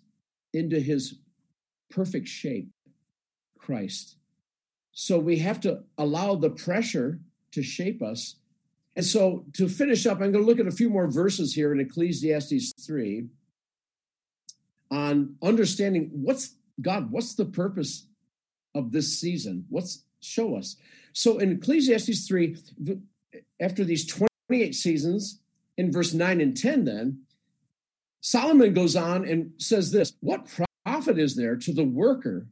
into 0.53 0.79
his 0.79 1.15
perfect 1.89 2.29
shape, 2.29 2.69
Christ. 3.59 4.15
So 4.93 5.19
we 5.19 5.39
have 5.39 5.59
to 5.61 5.83
allow 5.97 6.35
the 6.35 6.49
pressure 6.49 7.19
to 7.51 7.61
shape 7.61 8.01
us. 8.01 8.37
And 8.95 9.05
so 9.05 9.43
to 9.53 9.67
finish 9.67 10.05
up, 10.05 10.21
I'm 10.21 10.31
going 10.31 10.45
to 10.45 10.49
look 10.49 10.61
at 10.61 10.67
a 10.67 10.71
few 10.71 10.89
more 10.89 11.11
verses 11.11 11.55
here 11.55 11.73
in 11.73 11.81
Ecclesiastes 11.81 12.71
3 12.85 13.25
on 14.89 15.35
understanding 15.43 16.09
what's 16.13 16.55
God, 16.81 17.11
what's 17.11 17.35
the 17.35 17.45
purpose 17.45 18.07
of 18.73 18.93
this 18.93 19.19
season? 19.19 19.65
What's 19.67 20.03
show 20.21 20.55
us? 20.55 20.77
So 21.11 21.37
in 21.37 21.51
Ecclesiastes 21.51 22.27
3, 22.27 22.55
after 23.59 23.83
these 23.83 24.05
28 24.05 24.73
seasons, 24.73 25.41
in 25.77 25.91
verse 25.91 26.13
9 26.13 26.41
and 26.41 26.55
10, 26.55 26.85
then, 26.85 27.19
Solomon 28.21 28.73
goes 28.73 28.95
on 28.95 29.25
and 29.25 29.53
says 29.57 29.91
this 29.91 30.13
What 30.19 30.47
profit 30.85 31.19
is 31.19 31.35
there 31.35 31.55
to 31.55 31.73
the 31.73 31.83
worker 31.83 32.47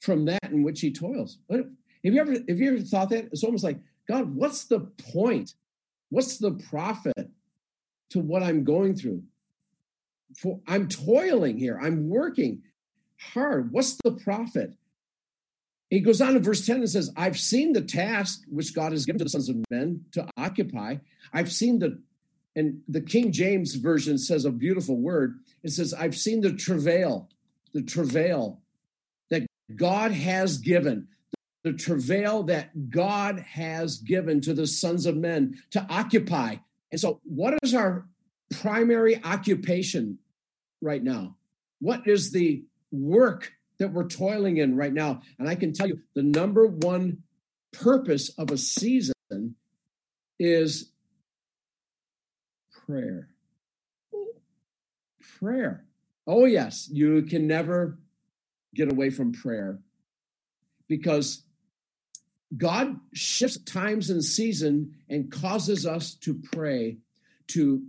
from 0.00 0.24
that 0.26 0.44
in 0.44 0.62
which 0.62 0.80
he 0.80 0.92
toils? 0.92 1.38
Have 1.50 1.66
you 2.02 2.20
ever 2.20 2.32
have 2.32 2.58
you 2.58 2.74
ever 2.74 2.80
thought 2.82 3.10
that? 3.10 3.26
It's 3.32 3.44
almost 3.44 3.64
like, 3.64 3.78
God, 4.08 4.34
what's 4.34 4.64
the 4.64 4.80
point? 4.80 5.54
What's 6.08 6.38
the 6.38 6.52
profit 6.52 7.30
to 8.10 8.18
what 8.18 8.42
I'm 8.42 8.64
going 8.64 8.96
through? 8.96 9.22
For 10.36 10.60
I'm 10.66 10.88
toiling 10.88 11.58
here, 11.58 11.78
I'm 11.80 12.08
working 12.08 12.62
hard. 13.18 13.72
What's 13.72 13.96
the 14.02 14.12
profit? 14.12 14.74
He 15.90 16.00
goes 16.00 16.20
on 16.20 16.36
in 16.36 16.42
verse 16.42 16.64
10 16.64 16.76
and 16.76 16.88
says, 16.88 17.12
I've 17.16 17.38
seen 17.38 17.72
the 17.72 17.80
task 17.80 18.42
which 18.48 18.74
God 18.74 18.92
has 18.92 19.04
given 19.04 19.18
to 19.18 19.24
the 19.24 19.30
sons 19.30 19.48
of 19.48 19.56
men 19.70 20.04
to 20.12 20.28
occupy. 20.36 20.96
I've 21.32 21.50
seen 21.50 21.80
the 21.80 22.00
and 22.56 22.80
the 22.88 23.00
King 23.00 23.32
James 23.32 23.74
Version 23.76 24.18
says 24.18 24.44
a 24.44 24.50
beautiful 24.50 24.96
word. 24.96 25.38
It 25.62 25.70
says, 25.70 25.94
I've 25.94 26.16
seen 26.16 26.40
the 26.40 26.52
travail, 26.52 27.28
the 27.72 27.82
travail 27.82 28.60
that 29.30 29.46
God 29.74 30.12
has 30.12 30.58
given, 30.58 31.08
the 31.62 31.72
travail 31.72 32.42
that 32.44 32.90
God 32.90 33.40
has 33.40 33.98
given 33.98 34.40
to 34.42 34.54
the 34.54 34.66
sons 34.66 35.06
of 35.06 35.16
men 35.16 35.62
to 35.70 35.86
occupy. 35.88 36.56
And 36.90 37.00
so, 37.00 37.20
what 37.22 37.54
is 37.62 37.74
our 37.74 38.06
primary 38.50 39.22
occupation 39.22 40.18
right 40.80 41.02
now? 41.02 41.36
What 41.80 42.08
is 42.08 42.32
the 42.32 42.64
work 42.90 43.52
that 43.78 43.92
we're 43.92 44.08
toiling 44.08 44.56
in 44.56 44.76
right 44.76 44.92
now? 44.92 45.22
And 45.38 45.48
I 45.48 45.54
can 45.54 45.72
tell 45.72 45.86
you 45.86 46.00
the 46.14 46.22
number 46.22 46.66
one 46.66 47.22
purpose 47.72 48.30
of 48.30 48.50
a 48.50 48.58
season 48.58 49.14
is 50.40 50.89
prayer. 52.90 53.28
Prayer. 55.38 55.84
Oh, 56.26 56.44
yes, 56.44 56.88
you 56.92 57.22
can 57.22 57.46
never 57.46 57.98
get 58.74 58.90
away 58.90 59.10
from 59.10 59.32
prayer 59.32 59.78
because 60.88 61.44
God 62.56 62.98
shifts 63.12 63.58
times 63.58 64.10
and 64.10 64.24
season 64.24 64.96
and 65.08 65.30
causes 65.30 65.86
us 65.86 66.14
to 66.14 66.34
pray 66.34 66.98
to 67.48 67.84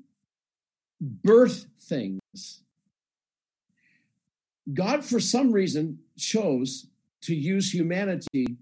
birth 1.00 1.66
things. 1.80 2.62
God, 4.72 5.04
for 5.04 5.20
some 5.20 5.52
reason, 5.52 6.00
chose 6.18 6.88
to 7.22 7.36
use 7.36 7.74
humanity 7.74 8.58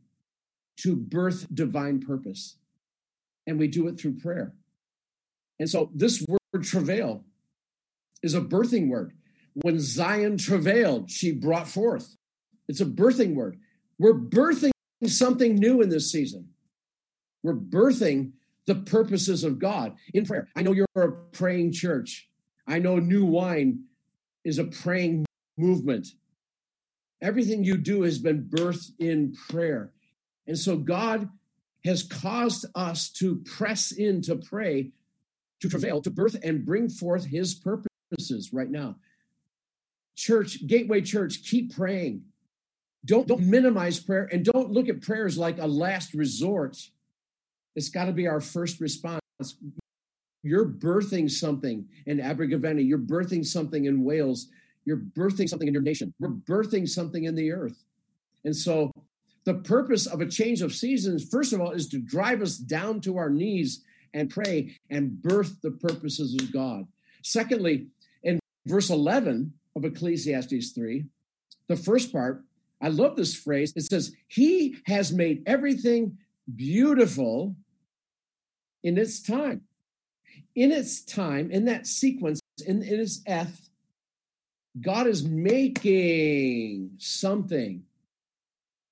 to 0.78 0.96
birth 0.96 1.48
divine 1.54 2.00
purpose. 2.00 2.56
And 3.46 3.60
we 3.60 3.68
do 3.68 3.88
it 3.88 4.00
through 4.00 4.20
prayer. 4.20 4.54
And 5.60 5.70
so 5.70 5.92
this 5.94 6.26
word 6.28 6.64
travail 6.64 7.26
is 8.24 8.34
a 8.34 8.42
birthing 8.42 8.90
word. 8.90 9.14
When 9.54 9.80
Zion 9.80 10.38
travailed, 10.38 11.12
she 11.12 11.32
brought 11.32 11.68
forth. 11.68 12.16
It's 12.68 12.82
a 12.82 12.86
birthing 12.86 13.36
word. 13.36 13.60
We're 13.98 14.14
birthing 14.14 14.72
something 15.06 15.56
new 15.56 15.82
in 15.82 15.90
this 15.90 16.12
season. 16.12 16.50
We're 17.44 17.56
birthing 17.56 18.34
the 18.68 18.76
purposes 18.76 19.44
of 19.44 19.60
God 19.60 19.96
in 20.14 20.26
prayer. 20.26 20.48
I 20.56 20.62
know 20.62 20.72
you're 20.72 20.88
a 20.96 21.12
praying 21.12 21.74
church. 21.74 22.30
I 22.68 22.80
know 22.80 22.98
New 22.98 23.26
Wine 23.26 23.86
is 24.46 24.60
a 24.60 24.66
praying 24.66 25.26
movement. 25.58 26.08
Everything 27.22 27.64
you 27.64 27.78
do 27.78 28.04
has 28.04 28.20
been 28.20 28.44
birthed 28.44 28.92
in 29.00 29.34
prayer. 29.50 29.92
And 30.48 30.58
so 30.58 30.78
God 30.78 31.30
has 31.84 32.04
caused 32.04 32.66
us 32.76 33.10
to 33.14 33.38
press 33.38 33.92
in 33.92 34.22
to 34.24 34.36
pray 34.36 34.92
to 35.62 35.70
travail, 35.70 36.02
to 36.02 36.10
birth 36.10 36.38
and 36.44 36.66
bring 36.66 36.90
forth 36.90 37.26
his 37.26 37.54
purposes 37.54 38.52
right 38.54 38.70
now. 38.70 38.96
Church, 40.16 40.66
Gateway 40.68 41.02
Church, 41.02 41.44
keep 41.44 41.76
praying. 41.76 42.24
Don't, 43.06 43.28
don't 43.28 43.44
minimize 43.44 44.00
prayer 44.00 44.28
and 44.32 44.44
don't 44.44 44.72
look 44.72 44.90
at 44.90 45.02
prayers 45.02 45.38
like 45.38 45.58
a 45.58 45.68
last 45.68 46.14
resort. 46.14 46.78
It's 47.76 47.90
got 47.90 48.06
to 48.06 48.12
be 48.12 48.28
our 48.28 48.42
first 48.42 48.82
response. 48.82 49.22
You're 50.44 50.66
birthing 50.66 51.30
something 51.32 51.88
in 52.06 52.20
Abergavenny. 52.20 52.84
You're 52.84 52.98
birthing 52.98 53.46
something 53.46 53.86
in 53.86 54.04
Wales. 54.04 54.48
You're 54.86 54.98
birthing 54.98 55.48
something 55.48 55.68
in 55.68 55.74
your 55.74 55.84
nation. 55.84 56.14
We're 56.20 56.30
birthing 56.30 56.88
something 56.88 57.24
in 57.24 57.36
the 57.36 57.52
earth. 57.52 57.86
And 58.44 58.56
so 58.56 58.92
the 59.46 59.56
purpose 59.56 60.06
of 60.06 60.22
a 60.22 60.26
change 60.26 60.62
of 60.62 60.74
seasons, 60.74 61.24
first 61.24 61.54
of 61.54 61.62
all, 61.62 61.72
is 61.72 61.88
to 61.90 62.00
drive 62.00 62.42
us 62.42 62.58
down 62.58 63.02
to 63.02 63.18
our 63.18 63.30
knees 63.30 63.84
and 64.14 64.30
pray 64.30 64.78
and 64.90 65.22
birth 65.22 65.62
the 65.62 65.72
purposes 65.72 66.36
of 66.36 66.52
God. 66.52 66.88
Secondly, 67.24 67.88
in 68.24 68.40
verse 68.66 68.90
11 68.90 69.54
of 69.76 69.86
Ecclesiastes 69.86 70.72
3, 70.72 71.06
the 71.68 71.76
first 71.76 72.12
part, 72.12 72.44
I 72.82 72.88
love 72.90 73.16
this 73.16 73.36
phrase. 73.36 73.74
It 73.76 73.84
says, 73.84 74.14
He 74.28 74.78
has 74.86 75.12
made 75.12 75.44
everything 75.46 76.18
beautiful 76.56 77.56
in 78.84 78.98
its 78.98 79.22
time. 79.22 79.62
In 80.56 80.72
its 80.72 81.04
time, 81.04 81.52
in 81.52 81.66
that 81.66 81.88
sequence, 81.88 82.42
in, 82.66 82.82
in 82.82 83.00
its 83.00 83.22
eth, 83.26 83.70
God 84.80 85.08
is 85.08 85.24
making 85.24 86.92
something 86.98 87.84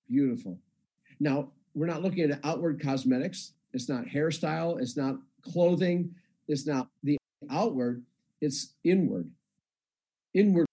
beautiful. 0.10 0.60
Now, 1.19 1.51
we're 1.73 1.88
not 1.88 2.01
looking 2.01 2.30
at 2.30 2.39
outward 2.43 2.82
cosmetics. 2.82 3.53
It's 3.77 3.87
not 3.87 4.05
hairstyle. 4.05 4.81
It's 4.81 4.97
not 4.97 5.17
clothing. 5.43 6.15
It's 6.47 6.65
not 6.65 6.87
the 7.03 7.19
outward. 7.47 8.01
It's 8.41 8.73
inward. 8.83 9.29
Inward 10.33 10.65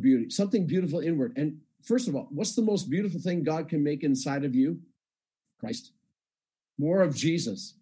beauty, 0.00 0.30
something 0.30 0.66
beautiful 0.66 0.98
inward. 0.98 1.32
And 1.36 1.60
first 1.84 2.08
of 2.08 2.16
all, 2.16 2.26
what's 2.30 2.56
the 2.56 2.62
most 2.62 2.90
beautiful 2.90 3.20
thing 3.20 3.44
God 3.44 3.68
can 3.68 3.84
make 3.84 4.02
inside 4.02 4.44
of 4.44 4.56
you? 4.56 4.80
Christ. 5.60 5.92
More 6.76 7.02
of 7.02 7.14
Jesus. 7.14 7.74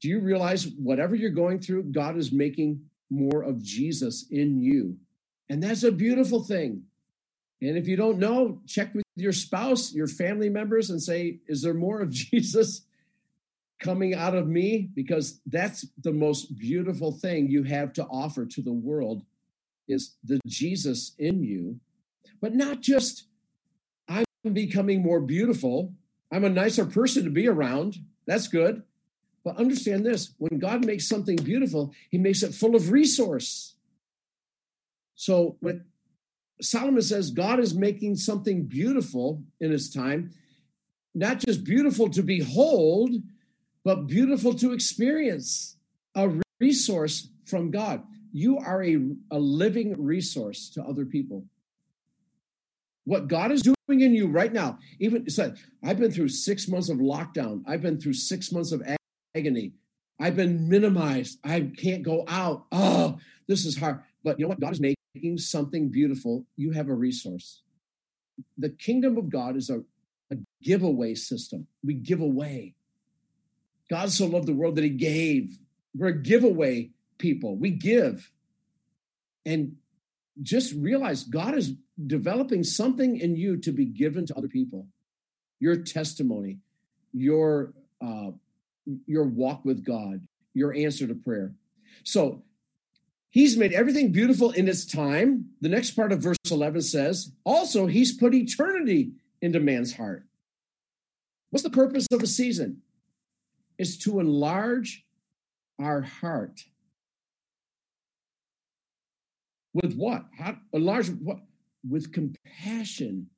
Do 0.00 0.08
you 0.08 0.18
realize 0.18 0.66
whatever 0.66 1.14
you're 1.14 1.30
going 1.30 1.60
through, 1.60 1.84
God 1.84 2.16
is 2.16 2.32
making 2.32 2.80
more 3.08 3.42
of 3.42 3.62
Jesus 3.62 4.26
in 4.32 4.60
you? 4.60 4.96
And 5.48 5.62
that's 5.62 5.84
a 5.84 5.92
beautiful 5.92 6.42
thing. 6.42 6.82
And 7.60 7.78
if 7.78 7.86
you 7.86 7.96
don't 7.96 8.18
know, 8.18 8.58
check 8.66 8.92
with 8.94 9.04
your 9.14 9.32
spouse, 9.32 9.92
your 9.92 10.08
family 10.08 10.48
members, 10.48 10.90
and 10.90 11.00
say, 11.00 11.38
Is 11.46 11.62
there 11.62 11.74
more 11.74 12.00
of 12.00 12.10
Jesus 12.32 12.82
coming 13.82 14.14
out 14.14 14.34
of 14.34 14.48
me 14.48 14.88
because 14.94 15.40
that's 15.46 15.86
the 16.02 16.12
most 16.12 16.56
beautiful 16.58 17.12
thing 17.12 17.48
you 17.48 17.64
have 17.64 17.92
to 17.92 18.04
offer 18.04 18.46
to 18.46 18.62
the 18.62 18.72
world 18.72 19.22
is 19.88 20.16
the 20.24 20.40
Jesus 20.46 21.12
in 21.18 21.42
you 21.42 21.80
but 22.40 22.54
not 22.54 22.80
just 22.80 23.24
I'm 24.08 24.24
becoming 24.52 25.02
more 25.02 25.20
beautiful 25.20 25.92
I'm 26.32 26.44
a 26.44 26.48
nicer 26.48 26.86
person 26.86 27.24
to 27.24 27.30
be 27.30 27.46
around. 27.46 27.98
That's 28.26 28.48
good. 28.48 28.82
But 29.44 29.58
understand 29.58 30.06
this 30.06 30.34
when 30.38 30.58
God 30.58 30.84
makes 30.84 31.06
something 31.06 31.36
beautiful, 31.36 31.92
he 32.10 32.16
makes 32.16 32.42
it 32.42 32.54
full 32.54 32.74
of 32.74 32.90
resource. 32.90 33.74
So 35.14 35.56
when 35.60 35.84
Solomon 36.62 37.02
says 37.02 37.30
God 37.30 37.60
is 37.60 37.74
making 37.74 38.16
something 38.16 38.64
beautiful 38.64 39.42
in 39.60 39.70
his 39.70 39.92
time, 39.92 40.30
not 41.14 41.38
just 41.38 41.64
beautiful 41.64 42.08
to 42.10 42.22
behold, 42.22 43.16
but 43.84 44.06
beautiful 44.06 44.54
to 44.54 44.72
experience, 44.72 45.76
a 46.14 46.30
resource 46.60 47.28
from 47.46 47.70
God. 47.70 48.02
You 48.32 48.58
are 48.58 48.82
a, 48.82 48.98
a 49.30 49.38
living 49.38 49.94
resource 50.02 50.70
to 50.70 50.82
other 50.82 51.04
people. 51.04 51.44
What 53.04 53.28
God 53.28 53.50
is 53.50 53.62
doing 53.62 54.00
in 54.00 54.14
you 54.14 54.28
right 54.28 54.52
now, 54.52 54.78
even 55.00 55.28
said, 55.28 55.58
I've 55.82 55.98
been 55.98 56.12
through 56.12 56.28
six 56.28 56.68
months 56.68 56.88
of 56.88 56.98
lockdown. 56.98 57.62
I've 57.66 57.82
been 57.82 58.00
through 58.00 58.14
six 58.14 58.52
months 58.52 58.72
of 58.72 58.82
agony. 59.34 59.72
I've 60.20 60.36
been 60.36 60.68
minimized. 60.68 61.38
I 61.44 61.72
can't 61.76 62.04
go 62.04 62.24
out. 62.28 62.66
Oh, 62.70 63.18
this 63.48 63.66
is 63.66 63.76
hard. 63.76 64.02
But 64.22 64.38
you 64.38 64.44
know 64.44 64.50
what? 64.50 64.60
God 64.60 64.72
is 64.72 64.80
making 64.80 65.38
something 65.38 65.88
beautiful. 65.88 66.46
You 66.56 66.70
have 66.70 66.88
a 66.88 66.94
resource. 66.94 67.62
The 68.56 68.70
kingdom 68.70 69.18
of 69.18 69.30
God 69.30 69.56
is 69.56 69.68
a, 69.68 69.82
a 70.30 70.36
giveaway 70.62 71.16
system. 71.16 71.66
We 71.84 71.94
give 71.94 72.20
away. 72.20 72.76
God 73.92 74.10
so 74.10 74.24
loved 74.24 74.46
the 74.46 74.54
world 74.54 74.76
that 74.76 74.84
he 74.84 74.88
gave. 74.88 75.58
We're 75.94 76.08
a 76.08 76.18
giveaway 76.18 76.92
people. 77.18 77.56
We 77.56 77.68
give. 77.68 78.32
And 79.44 79.76
just 80.42 80.72
realize 80.72 81.24
God 81.24 81.54
is 81.54 81.74
developing 82.06 82.64
something 82.64 83.18
in 83.18 83.36
you 83.36 83.58
to 83.58 83.70
be 83.70 83.84
given 83.84 84.24
to 84.24 84.34
other 84.34 84.48
people. 84.48 84.86
Your 85.60 85.76
testimony, 85.76 86.60
your 87.12 87.74
uh, 88.00 88.30
your 89.06 89.24
walk 89.24 89.62
with 89.66 89.84
God, 89.84 90.26
your 90.54 90.74
answer 90.74 91.06
to 91.06 91.14
prayer. 91.14 91.52
So 92.02 92.44
he's 93.28 93.58
made 93.58 93.74
everything 93.74 94.10
beautiful 94.10 94.52
in 94.52 94.68
its 94.68 94.86
time. 94.86 95.50
The 95.60 95.68
next 95.68 95.90
part 95.90 96.12
of 96.12 96.20
verse 96.20 96.38
11 96.50 96.80
says, 96.80 97.32
also, 97.44 97.88
he's 97.88 98.16
put 98.16 98.34
eternity 98.34 99.12
into 99.42 99.60
man's 99.60 99.96
heart. 99.96 100.24
What's 101.50 101.62
the 101.62 101.68
purpose 101.68 102.06
of 102.10 102.22
a 102.22 102.26
season? 102.26 102.80
Is 103.82 103.98
to 103.98 104.20
enlarge 104.20 105.04
our 105.78 106.02
heart. 106.02 106.60
With 109.74 109.94
what? 109.96 110.26
How, 110.38 110.56
enlarge 110.72 111.08
what? 111.08 111.38
With 111.88 112.12
compassion 112.12 113.28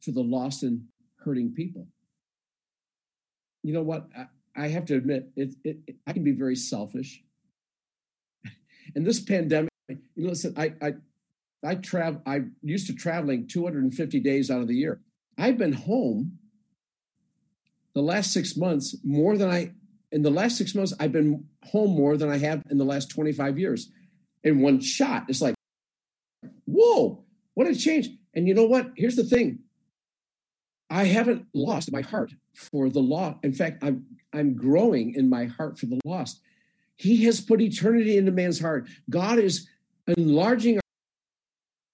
for 0.00 0.12
the 0.12 0.22
lost 0.22 0.62
and 0.62 0.86
hurting 1.24 1.52
people 1.52 1.88
you 3.64 3.72
know 3.72 3.82
what? 3.82 4.06
I, 4.16 4.26
I 4.54 4.68
have 4.68 4.84
to 4.86 4.94
admit, 4.94 5.30
it, 5.34 5.54
it, 5.64 5.78
it, 5.86 5.96
I 6.06 6.12
can 6.12 6.22
be 6.22 6.30
very 6.30 6.54
selfish. 6.54 7.24
and 8.94 9.04
this 9.04 9.18
pandemic, 9.18 9.70
you 9.88 10.24
know, 10.24 10.28
listen, 10.28 10.54
I, 10.56 10.74
I, 10.80 10.92
I 11.64 11.74
travel. 11.76 12.22
I 12.26 12.42
used 12.62 12.86
to 12.86 12.94
traveling 12.94 13.48
250 13.48 14.20
days 14.20 14.50
out 14.50 14.60
of 14.60 14.68
the 14.68 14.76
year. 14.76 15.00
I've 15.36 15.58
been 15.58 15.72
home 15.72 16.38
the 17.94 18.02
last 18.02 18.32
six 18.32 18.56
months 18.56 18.96
more 19.04 19.36
than 19.36 19.50
I. 19.50 19.72
In 20.12 20.22
the 20.22 20.30
last 20.30 20.56
six 20.56 20.74
months, 20.74 20.92
I've 21.00 21.12
been 21.12 21.46
home 21.64 21.90
more 21.90 22.16
than 22.16 22.30
I 22.30 22.38
have 22.38 22.62
in 22.70 22.78
the 22.78 22.84
last 22.84 23.10
25 23.10 23.58
years. 23.58 23.90
In 24.44 24.60
one 24.60 24.80
shot, 24.80 25.24
it's 25.28 25.40
like, 25.40 25.54
whoa, 26.66 27.24
what 27.54 27.66
a 27.66 27.74
change! 27.74 28.10
And 28.34 28.46
you 28.46 28.54
know 28.54 28.66
what? 28.66 28.92
Here's 28.96 29.16
the 29.16 29.24
thing: 29.24 29.60
I 30.90 31.04
haven't 31.04 31.46
lost 31.54 31.90
my 31.90 32.02
heart 32.02 32.32
for 32.54 32.88
the 32.88 33.00
law. 33.00 33.38
In 33.42 33.52
fact, 33.52 33.82
I'm 33.82 34.06
I'm 34.32 34.54
growing 34.54 35.14
in 35.14 35.28
my 35.28 35.46
heart 35.46 35.78
for 35.78 35.86
the 35.86 36.00
lost. 36.04 36.40
He 36.96 37.24
has 37.24 37.40
put 37.40 37.60
eternity 37.60 38.16
into 38.16 38.32
man's 38.32 38.60
heart. 38.60 38.88
God 39.10 39.38
is 39.38 39.68
enlarging 40.06 40.80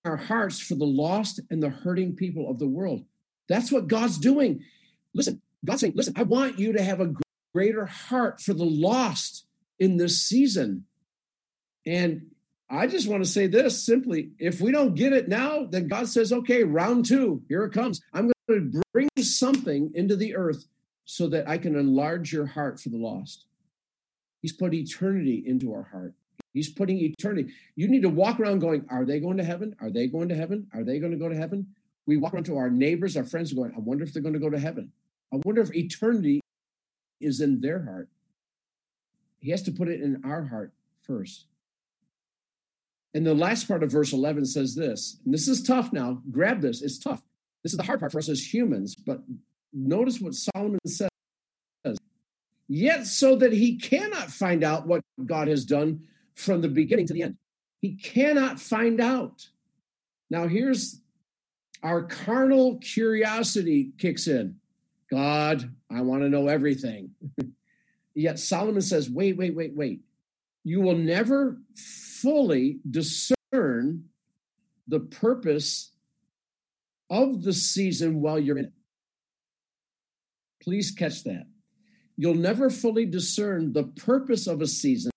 our 0.05 0.17
hearts 0.17 0.61
for 0.61 0.75
the 0.75 0.87
lost 0.87 1.41
and 1.51 1.63
the 1.63 1.71
hurting 1.71 2.17
people 2.17 2.51
of 2.51 2.59
the 2.59 2.67
world. 2.67 3.05
That's 3.49 3.71
what 3.71 3.89
God's 3.89 4.19
doing. 4.19 4.63
Listen, 5.15 5.41
God's 5.65 5.81
saying, 5.81 5.93
listen, 5.97 6.15
I 6.17 6.23
want 6.23 6.59
you 6.59 6.73
to 6.73 6.83
have 6.83 7.01
a 7.01 7.13
greater 7.55 7.87
heart 7.87 8.41
for 8.41 8.55
the 8.55 8.65
lost 8.65 9.47
in 9.79 9.97
this 9.97 10.23
season. 10.23 10.85
And 11.87 12.31
I 12.69 12.87
just 12.87 13.09
want 13.09 13.25
to 13.25 13.31
say 13.31 13.47
this 13.47 13.85
simply 13.85 14.31
if 14.39 14.61
we 14.61 14.71
don't 14.71 14.95
get 14.95 15.13
it 15.13 15.29
now, 15.29 15.65
then 15.65 15.89
God 15.89 16.09
says, 16.09 16.33
okay, 16.33 16.63
round 16.63 17.07
two, 17.07 17.43
here 17.49 17.65
it 17.65 17.73
comes. 17.73 18.01
I'm 18.13 18.31
going 18.49 18.73
to 18.73 18.83
bring 18.93 19.09
something 19.19 19.91
into 19.95 20.17
the 20.17 20.37
earth 20.37 20.67
so 21.05 21.27
that 21.29 21.49
I 21.49 21.59
can 21.59 21.75
enlarge 21.75 22.33
your 22.33 22.47
heart 22.47 22.79
for 22.79 22.89
the 22.89 22.97
lost. 22.97 23.47
He's 24.41 24.53
put 24.53 24.73
eternity 24.73 25.43
into 25.45 25.73
our 25.73 25.83
heart. 25.83 26.15
He's 26.53 26.71
putting 26.71 26.99
eternity. 26.99 27.53
You 27.77 27.89
need 27.89 28.03
to 28.03 28.09
walk 28.09 28.41
around 28.41 28.61
going, 28.61 28.87
Are 28.89 29.05
they 29.05 29.21
going 29.21 29.37
to 29.37 29.45
heaven? 29.45 29.77
Are 29.81 29.91
they 29.91 30.07
going 30.07 30.29
to 30.29 30.35
heaven? 30.35 30.69
Are 30.73 30.85
they 30.85 30.99
going 30.99 31.13
to 31.13 31.19
go 31.19 31.29
to 31.29 31.37
heaven? 31.37 31.75
We 32.07 32.17
walk 32.17 32.35
around 32.35 32.47
to 32.47 32.57
our 32.57 32.71
neighbors, 32.71 33.17
our 33.17 33.25
friends, 33.25 33.53
going, 33.53 33.73
I 33.77 33.81
wonder 33.81 34.05
if 34.05 34.13
they're 34.13 34.23
going 34.23 34.35
to 34.35 34.41
go 34.41 34.51
to 34.51 34.59
heaven. 34.59 34.93
I 35.33 35.39
wonder 35.45 35.61
if 35.61 35.75
eternity 35.75 36.41
is 37.21 37.41
in 37.41 37.61
their 37.61 37.85
heart. 37.85 38.09
He 39.39 39.51
has 39.51 39.63
to 39.63 39.73
put 39.73 39.89
it 39.89 40.01
in 40.01 40.23
our 40.25 40.45
heart 40.45 40.73
first. 41.07 41.47
And 43.15 43.27
the 43.27 43.35
last 43.35 43.67
part 43.67 43.83
of 43.83 43.91
verse 43.91 44.13
11 44.13 44.47
says 44.47 44.75
this, 44.75 45.19
and 45.25 45.35
this 45.35 45.49
is 45.49 45.63
tough 45.63 45.93
now. 45.93 46.23
Grab 46.31 46.61
this, 46.61 46.83
it's 46.83 46.99
tough. 46.99 47.23
This 47.63 47.73
is 47.73 47.77
the 47.77 47.85
hard 47.85 48.01
part 48.01 48.13
for 48.13 48.19
us 48.19 48.29
as 48.29 48.53
humans, 48.53 48.95
but 48.95 49.23
notice 49.73 50.21
what 50.21 50.35
Solomon 50.35 50.79
says. 50.87 51.09
Yet, 52.69 53.07
so 53.07 53.35
that 53.37 53.53
he 53.53 53.77
cannot 53.77 54.31
find 54.31 54.63
out 54.63 54.87
what 54.87 55.01
God 55.27 55.49
has 55.49 55.65
done 55.65 56.05
from 56.35 56.61
the 56.61 56.69
beginning 56.69 57.07
to 57.09 57.13
the 57.13 57.23
end. 57.23 57.37
He 57.83 57.95
cannot 57.95 58.61
find 58.61 59.01
out. 59.01 59.49
Now, 60.31 60.47
here's 60.47 61.01
our 61.83 62.05
carnal 62.05 62.79
curiosity 62.79 63.93
kicks 63.99 64.29
in. 64.29 64.60
God, 65.11 65.75
I 65.91 66.03
want 66.03 66.23
to 66.23 66.29
know 66.29 66.49
everything. 66.49 67.11
Yet 68.15 68.39
Solomon 68.39 68.83
says, 68.83 69.11
wait, 69.11 69.37
wait, 69.37 69.55
wait, 69.55 69.75
wait. 69.75 70.01
You 70.63 70.81
will 70.81 70.97
never 70.97 71.59
fully 71.75 72.79
discern 72.89 74.05
the 74.87 75.01
purpose 75.01 75.93
of 77.09 77.43
the 77.43 77.53
season 77.53 78.21
while 78.21 78.39
you're 78.39 78.59
in 78.59 78.67
it. 78.67 78.73
Please 80.63 80.91
catch 80.91 81.25
that. 81.25 81.47
You'll 82.17 82.35
never 82.35 82.69
fully 82.69 83.07
discern 83.07 83.73
the 83.73 83.85
purpose 83.85 84.47
of 84.47 84.61
a 84.61 84.67
season 84.67 85.11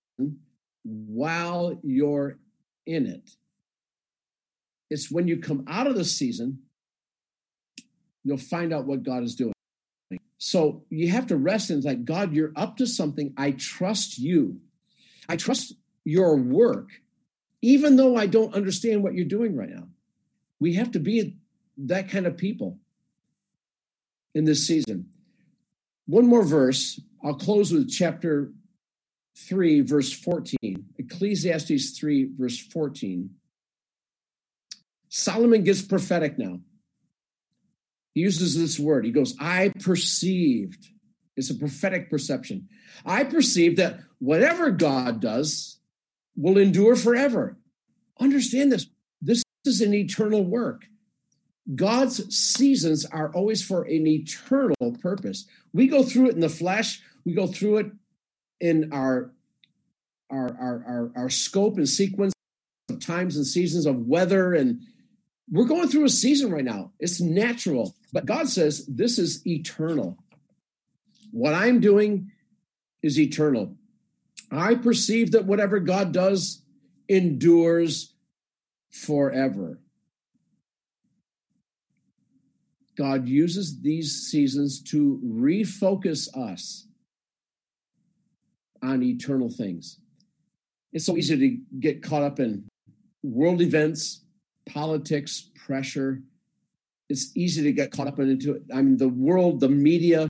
while 0.84 1.78
you're 1.82 2.38
in 2.86 3.06
it. 3.06 3.30
It's 4.90 5.10
when 5.10 5.28
you 5.28 5.38
come 5.38 5.64
out 5.68 5.86
of 5.86 5.96
the 5.96 6.04
season, 6.04 6.60
you'll 8.22 8.38
find 8.38 8.72
out 8.72 8.86
what 8.86 9.02
God 9.02 9.22
is 9.22 9.34
doing. 9.34 9.53
So 10.44 10.84
you 10.90 11.08
have 11.08 11.28
to 11.28 11.38
rest 11.38 11.70
in 11.70 11.80
like, 11.80 12.04
God, 12.04 12.34
you're 12.34 12.52
up 12.54 12.76
to 12.76 12.86
something. 12.86 13.32
I 13.34 13.52
trust 13.52 14.18
you. 14.18 14.60
I 15.26 15.36
trust 15.36 15.72
your 16.04 16.36
work, 16.36 16.90
even 17.62 17.96
though 17.96 18.14
I 18.14 18.26
don't 18.26 18.54
understand 18.54 19.02
what 19.02 19.14
you're 19.14 19.24
doing 19.24 19.56
right 19.56 19.70
now. 19.70 19.88
We 20.60 20.74
have 20.74 20.90
to 20.90 20.98
be 20.98 21.38
that 21.78 22.10
kind 22.10 22.26
of 22.26 22.36
people 22.36 22.78
in 24.34 24.44
this 24.44 24.66
season. 24.66 25.06
One 26.04 26.26
more 26.26 26.44
verse. 26.44 27.00
I'll 27.24 27.36
close 27.36 27.72
with 27.72 27.90
chapter 27.90 28.52
3, 29.48 29.80
verse 29.80 30.12
14. 30.12 30.58
Ecclesiastes 30.98 31.98
3, 31.98 32.32
verse 32.36 32.58
14. 32.58 33.30
Solomon 35.08 35.64
gets 35.64 35.80
prophetic 35.80 36.36
now. 36.36 36.60
He 38.14 38.20
uses 38.20 38.56
this 38.56 38.78
word. 38.78 39.04
He 39.04 39.10
goes, 39.10 39.34
I 39.40 39.72
perceived. 39.80 40.88
It's 41.36 41.50
a 41.50 41.54
prophetic 41.54 42.08
perception. 42.08 42.68
I 43.04 43.24
perceive 43.24 43.76
that 43.76 44.00
whatever 44.20 44.70
God 44.70 45.20
does 45.20 45.78
will 46.36 46.56
endure 46.56 46.94
forever. 46.94 47.58
Understand 48.20 48.70
this. 48.70 48.86
This 49.20 49.42
is 49.64 49.80
an 49.80 49.92
eternal 49.94 50.44
work. 50.44 50.86
God's 51.74 52.34
seasons 52.34 53.04
are 53.06 53.32
always 53.32 53.64
for 53.64 53.82
an 53.82 54.06
eternal 54.06 54.96
purpose. 55.00 55.46
We 55.72 55.88
go 55.88 56.02
through 56.02 56.28
it 56.28 56.34
in 56.34 56.40
the 56.40 56.48
flesh, 56.48 57.02
we 57.24 57.32
go 57.32 57.46
through 57.46 57.78
it 57.78 57.92
in 58.60 58.92
our 58.92 59.32
our 60.30 60.56
our 60.60 60.84
our, 60.86 61.12
our 61.16 61.30
scope 61.30 61.78
and 61.78 61.88
sequence 61.88 62.32
of 62.90 63.00
times 63.00 63.36
and 63.36 63.46
seasons 63.46 63.86
of 63.86 64.06
weather 64.06 64.54
and 64.54 64.80
we're 65.50 65.66
going 65.66 65.88
through 65.88 66.04
a 66.04 66.10
season 66.10 66.50
right 66.50 66.64
now. 66.64 66.92
It's 66.98 67.20
natural, 67.20 67.94
but 68.12 68.26
God 68.26 68.48
says 68.48 68.86
this 68.86 69.18
is 69.18 69.46
eternal. 69.46 70.18
What 71.30 71.54
I'm 71.54 71.80
doing 71.80 72.30
is 73.02 73.18
eternal. 73.18 73.76
I 74.50 74.74
perceive 74.74 75.32
that 75.32 75.46
whatever 75.46 75.80
God 75.80 76.12
does 76.12 76.62
endures 77.08 78.14
forever. 78.90 79.80
God 82.96 83.28
uses 83.28 83.80
these 83.80 84.28
seasons 84.28 84.80
to 84.84 85.20
refocus 85.24 86.28
us 86.36 86.86
on 88.82 89.02
eternal 89.02 89.50
things. 89.50 89.98
It's 90.92 91.04
so 91.04 91.16
easy 91.16 91.36
to 91.36 91.58
get 91.80 92.02
caught 92.02 92.22
up 92.22 92.38
in 92.38 92.68
world 93.22 93.60
events, 93.60 94.23
politics, 94.66 95.50
pressure. 95.54 96.22
It's 97.08 97.36
easy 97.36 97.62
to 97.62 97.72
get 97.72 97.90
caught 97.90 98.06
up 98.06 98.18
into 98.18 98.54
it. 98.54 98.62
I 98.72 98.82
mean, 98.82 98.96
the 98.96 99.08
world, 99.08 99.60
the 99.60 99.68
media 99.68 100.28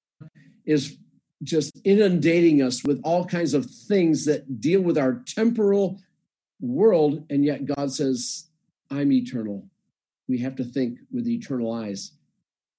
is 0.64 0.96
just 1.42 1.78
inundating 1.84 2.62
us 2.62 2.82
with 2.84 3.00
all 3.04 3.24
kinds 3.24 3.54
of 3.54 3.66
things 3.66 4.24
that 4.24 4.60
deal 4.60 4.80
with 4.80 4.98
our 4.98 5.22
temporal 5.26 6.00
world. 6.60 7.24
And 7.30 7.44
yet 7.44 7.66
God 7.66 7.92
says, 7.92 8.46
I'm 8.90 9.12
eternal. 9.12 9.68
We 10.28 10.38
have 10.38 10.56
to 10.56 10.64
think 10.64 10.98
with 11.12 11.28
eternal 11.28 11.72
eyes. 11.72 12.12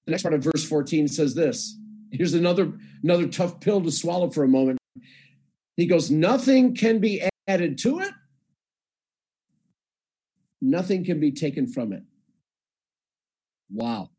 The 0.06 0.12
next 0.12 0.24
part 0.24 0.34
of 0.34 0.44
verse 0.44 0.64
14 0.64 1.08
says 1.08 1.36
this. 1.36 1.78
Here's 2.12 2.34
another 2.34 2.74
another 3.04 3.28
tough 3.28 3.60
pill 3.60 3.82
to 3.82 3.92
swallow 3.92 4.30
for 4.30 4.44
a 4.44 4.48
moment. 4.48 4.80
He 5.76 5.86
goes, 5.86 6.10
Nothing 6.10 6.76
can 6.76 7.00
be 7.00 7.28
added 7.48 7.78
to 7.80 8.00
it, 8.00 8.12
nothing 10.62 11.04
can 11.04 11.20
be 11.20 11.32
taken 11.32 11.68
from 11.68 11.94
it. 11.94 12.04
Wow. 13.70 14.12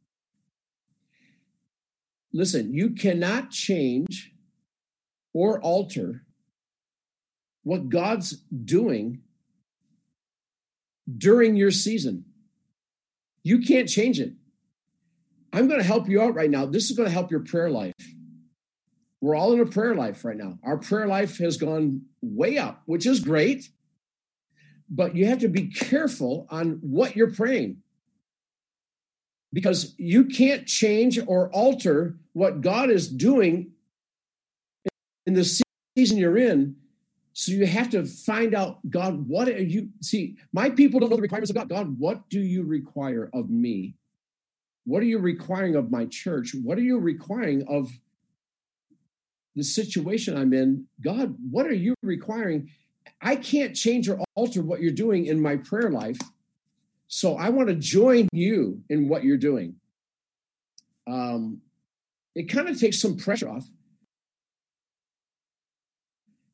Listen, 2.33 2.75
you 2.75 2.91
cannot 2.91 3.51
change 3.51 4.33
or 5.33 5.61
alter 5.61 6.25
what 7.63 7.89
God's 7.89 8.43
doing 8.65 9.23
during 11.17 11.57
your 11.57 11.71
season. 11.71 12.25
You 13.43 13.61
can't 13.61 13.89
change 13.89 14.21
it. 14.21 14.33
I'm 15.53 15.69
going 15.69 15.81
to 15.81 15.87
help 15.87 16.09
you 16.09 16.21
out 16.21 16.35
right 16.35 16.51
now. 16.51 16.67
This 16.67 16.91
is 16.91 16.97
going 16.97 17.09
to 17.09 17.13
help 17.13 17.31
your 17.31 17.41
prayer 17.41 17.71
life. 17.71 17.95
We're 19.21 19.35
all 19.35 19.53
in 19.53 19.61
a 19.61 19.67
prayer 19.67 19.95
life 19.95 20.25
right 20.25 20.37
now. 20.37 20.59
Our 20.63 20.77
prayer 20.77 21.07
life 21.07 21.39
has 21.39 21.57
gone 21.57 22.03
way 22.21 22.59
up, 22.59 22.83
which 22.87 23.07
is 23.07 23.21
great. 23.21 23.71
But 24.89 25.17
you 25.17 25.27
have 25.27 25.41
to 25.41 25.49
be 25.49 25.67
careful 25.69 26.47
on 26.51 26.79
what 26.81 27.17
you're 27.17 27.33
praying 27.33 27.79
because 29.53 29.95
you 29.99 30.25
can't 30.25 30.67
change 30.67 31.19
or 31.27 31.51
alter 31.51 32.17
what 32.33 32.61
God 32.61 32.91
is 32.91 33.09
doing 33.09 33.73
in 35.27 35.35
the 35.35 35.63
season 35.97 36.19
you're 36.19 36.39
in. 36.39 36.77
So 37.33 37.53
you 37.53 37.67
have 37.67 37.91
to 37.91 38.05
find 38.05 38.55
out, 38.55 38.79
God, 38.89 39.29
what 39.29 39.49
are 39.49 39.63
you 39.63 39.91
see? 40.01 40.37
My 40.53 40.71
people 40.71 41.01
don't 41.01 41.11
know 41.11 41.17
the 41.17 41.23
requirements 41.23 41.51
of 41.51 41.57
God. 41.57 41.69
God, 41.69 41.99
what 41.99 42.31
do 42.31 42.41
you 42.41 42.63
require 42.63 43.29
of 43.35 43.51
me? 43.51 43.95
What 44.85 45.03
are 45.03 45.07
you 45.07 45.19
requiring 45.19 45.75
of 45.75 45.91
my 45.91 46.07
church? 46.07 46.55
What 46.55 46.79
are 46.79 46.83
you 46.83 46.99
requiring 46.99 47.67
of 47.69 47.91
the 49.57 49.65
situation 49.65 50.37
I'm 50.37 50.53
in, 50.53 50.87
God, 51.01 51.35
what 51.51 51.67
are 51.67 51.73
you 51.73 51.95
requiring? 52.03 52.71
I 53.21 53.37
can't 53.37 53.75
change 53.75 54.09
or 54.09 54.19
alter 54.35 54.63
what 54.63 54.81
you're 54.81 54.93
doing 54.93 55.27
in 55.27 55.41
my 55.41 55.57
prayer 55.57 55.91
life. 55.91 56.19
So 57.09 57.37
I 57.37 57.51
want 57.51 57.69
to 57.69 57.75
join 57.75 58.29
you 58.33 58.83
in 58.89 59.09
what 59.09 59.25
you're 59.25 59.37
doing. 59.37 59.77
Um, 61.07 61.63
it 62.35 62.45
kind 62.51 62.69
of 62.69 62.79
takes 62.79 63.01
some 63.01 63.17
pressure 63.17 63.49
off. 63.49 63.67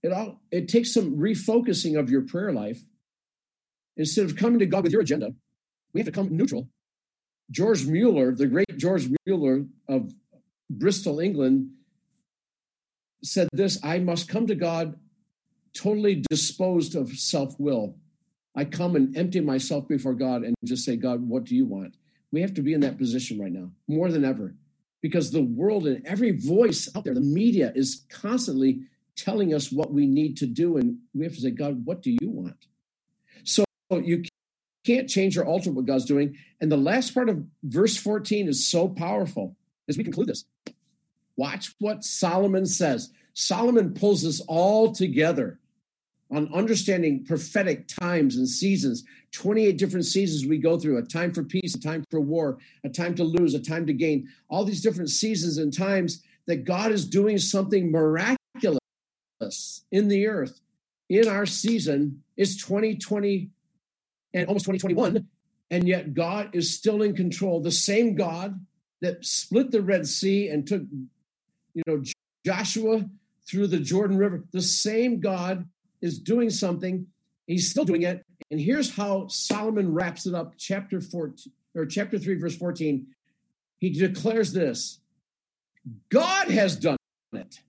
It 0.03 0.13
all 0.13 0.41
it 0.51 0.69
takes 0.69 0.93
some 0.93 1.17
refocusing 1.17 1.99
of 1.99 2.11
your 2.11 2.23
prayer 2.23 2.53
life. 2.53 2.81
Instead 3.97 4.25
of 4.25 4.37
coming 4.37 4.59
to 4.59 4.67
God 4.67 4.83
with 4.85 4.93
your 4.93 5.03
agenda, 5.03 5.35
we 5.93 6.01
have 6.01 6.07
to 6.07 6.13
come 6.13 6.35
neutral. 6.37 6.69
George 7.51 7.87
Mueller, 7.87 8.35
the 8.35 8.47
great 8.47 8.77
George 8.79 9.09
Mueller 9.27 9.67
of 9.89 10.13
Bristol, 10.71 11.21
England, 11.21 11.71
said 13.23 13.49
this 13.53 13.79
I 13.85 13.99
must 13.99 14.29
come 14.29 14.47
to 14.47 14.55
God 14.55 14.99
totally 15.75 16.23
disposed 16.31 16.95
of 16.95 17.11
self 17.13 17.59
will. 17.59 17.97
I 18.55 18.65
come 18.65 18.97
and 18.97 19.17
empty 19.17 19.41
myself 19.41 19.89
before 19.89 20.15
God 20.15 20.43
and 20.43 20.55
just 20.65 20.85
say, 20.85 20.97
God, 20.97 21.27
what 21.27 21.45
do 21.45 21.57
you 21.57 21.65
want? 21.65 21.97
We 22.31 22.43
have 22.43 22.55
to 22.55 22.63
be 22.63 22.75
in 22.75 22.81
that 22.81 22.99
position 22.99 23.39
right 23.39 23.53
now 23.53 23.71
more 23.89 24.11
than 24.11 24.25
ever 24.25 24.55
because 25.01 25.31
the 25.31 25.43
world 25.43 25.87
and 25.87 26.07
every 26.07 26.31
voice 26.31 26.89
out 26.95 27.05
there, 27.05 27.15
the 27.15 27.21
media 27.21 27.73
is 27.75 28.05
constantly 28.09 28.83
telling 29.17 29.53
us 29.53 29.71
what 29.71 29.93
we 29.93 30.07
need 30.07 30.37
to 30.39 30.47
do. 30.47 30.77
And 30.77 30.99
we 31.15 31.25
have 31.25 31.35
to 31.35 31.41
say, 31.41 31.51
God, 31.51 31.85
what 31.85 32.03
do 32.03 32.11
you 32.11 32.31
want? 32.31 32.67
So 33.45 33.65
you 33.91 34.25
can't 34.85 35.09
change 35.09 35.37
or 35.37 35.45
alter 35.45 35.71
what 35.71 35.87
God's 35.87 36.05
doing. 36.05 36.37
And 36.61 36.71
the 36.71 36.77
last 36.77 37.15
part 37.15 37.29
of 37.29 37.45
verse 37.63 37.97
14 37.97 38.49
is 38.49 38.67
so 38.67 38.89
powerful 38.89 39.57
as 39.89 39.99
we 39.99 40.05
conclude 40.05 40.29
this. 40.29 40.45
Watch 41.37 41.75
what 41.79 42.05
Solomon 42.05 42.67
says. 42.67 43.11
Solomon 43.35 43.95
pulls 43.95 44.23
this 44.23 44.41
all 44.47 44.93
together 44.93 45.59
on 46.33 46.53
understanding 46.55 47.25
prophetic 47.25 47.87
times 47.87 48.37
and 48.37 48.49
seasons 48.49 49.05
28 49.33 49.79
different 49.79 50.07
seasons 50.07 50.47
we 50.47 50.59
go 50.59 50.79
through 50.79 50.99
a 50.99 51.03
time 51.03 51.33
for 51.33 51.43
peace, 51.43 51.75
a 51.75 51.81
time 51.81 52.05
for 52.11 52.21
war, 52.21 52.59
a 52.85 52.89
time 52.89 53.15
to 53.15 53.25
lose, 53.25 53.55
a 53.55 53.61
time 53.61 53.87
to 53.87 53.93
gain, 53.93 54.29
all 54.49 54.65
these 54.65 54.83
different 54.83 55.11
seasons 55.11 55.59
and 55.59 55.77
times 55.77 56.23
that 56.47 56.65
God 56.65 56.93
is 56.93 57.07
doing 57.09 57.39
something 57.39 57.91
miraculous 57.91 58.79
in 59.91 60.09
the 60.09 60.27
earth 60.27 60.61
in 61.09 61.29
our 61.29 61.47
season. 61.47 62.23
It's 62.37 62.57
2020 62.57 63.51
and 64.35 64.47
almost 64.47 64.67
2021, 64.67 65.27
and 65.71 65.89
yet 65.89 66.15
God 66.15 66.51
is 66.53 66.75
still 66.75 67.03
in 67.03 67.17
control. 67.17 67.61
The 67.61 67.71
same 67.71 68.15
God 68.15 68.65
that 69.01 69.25
split 69.25 69.71
the 69.71 69.83
Red 69.83 70.07
Sea 70.07 70.49
and 70.49 70.67
took 70.67 70.83
you 71.75 71.83
know, 71.87 72.03
Joshua 72.45 73.09
through 73.47 73.67
the 73.69 73.81
Jordan 73.81 74.17
River. 74.17 74.45
The 74.53 74.63
same 74.63 75.21
God 75.21 75.67
is 76.03 76.19
doing 76.19 76.51
something. 76.51 77.07
He's 77.47 77.71
still 77.71 77.85
doing 77.85 78.03
it. 78.03 78.25
And 78.51 78.61
here's 78.61 78.97
how 78.97 79.29
Solomon 79.29 79.95
wraps 79.95 80.27
it 80.27 80.35
up, 80.35 80.55
chapter 80.59 81.01
14 81.01 81.53
or 81.75 81.87
chapter 81.87 82.19
3, 82.19 82.35
verse 82.35 82.57
14. 82.57 83.07
He 83.79 83.91
declares 83.91 84.53
this 84.53 85.01
God 86.11 86.49
has 86.49 86.77
done 86.77 86.97
it. 87.33 87.61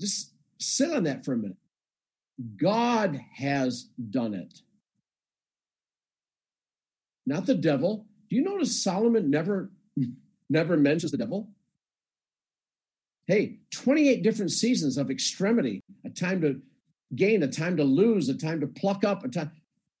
Just 0.00 0.32
sit 0.58 0.90
on 0.94 1.04
that 1.04 1.24
for 1.24 1.34
a 1.34 1.36
minute. 1.36 1.56
God 2.56 3.20
has 3.34 3.88
done 4.10 4.32
it. 4.32 4.62
Not 7.26 7.46
the 7.46 7.54
devil. 7.54 8.06
Do 8.30 8.36
you 8.36 8.42
notice 8.42 8.82
Solomon 8.82 9.30
never 9.30 9.70
never 10.50 10.76
mentions 10.76 11.12
the 11.12 11.18
devil. 11.18 11.48
Hey, 13.28 13.58
28 13.72 14.22
different 14.22 14.50
seasons 14.52 14.96
of 14.96 15.10
extremity, 15.10 15.82
a 16.02 16.08
time 16.08 16.40
to 16.40 16.62
gain, 17.14 17.42
a 17.42 17.48
time 17.48 17.76
to 17.76 17.84
lose, 17.84 18.30
a 18.30 18.34
time 18.34 18.60
to 18.60 18.66
pluck 18.66 19.04
up, 19.04 19.22
a 19.22 19.28
time. 19.28 19.52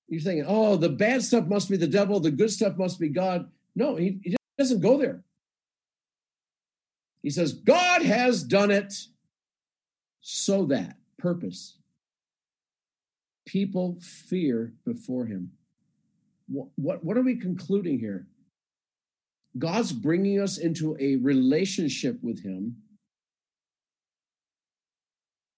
You're 0.08 0.22
thinking, 0.22 0.46
oh, 0.48 0.76
the 0.76 0.88
bad 0.88 1.22
stuff 1.22 1.46
must 1.46 1.68
be 1.68 1.76
the 1.76 1.86
devil, 1.86 2.20
the 2.20 2.30
good 2.30 2.50
stuff 2.50 2.78
must 2.78 2.98
be 2.98 3.10
God. 3.10 3.50
No, 3.76 3.96
he, 3.96 4.18
he 4.24 4.34
doesn't 4.56 4.80
go 4.80 4.96
there. 4.96 5.22
He 7.22 7.28
says, 7.28 7.52
God 7.52 8.00
has 8.00 8.42
done 8.42 8.70
it 8.70 8.94
so 10.22 10.64
that, 10.66 10.96
purpose, 11.18 11.76
people 13.46 13.98
fear 14.00 14.72
before 14.86 15.26
him. 15.26 15.52
What, 16.48 16.68
what, 16.76 17.04
what 17.04 17.18
are 17.18 17.22
we 17.22 17.36
concluding 17.36 17.98
here? 17.98 18.26
God's 19.58 19.92
bringing 19.92 20.40
us 20.40 20.56
into 20.56 20.96
a 20.98 21.16
relationship 21.16 22.22
with 22.22 22.42
Him 22.42 22.76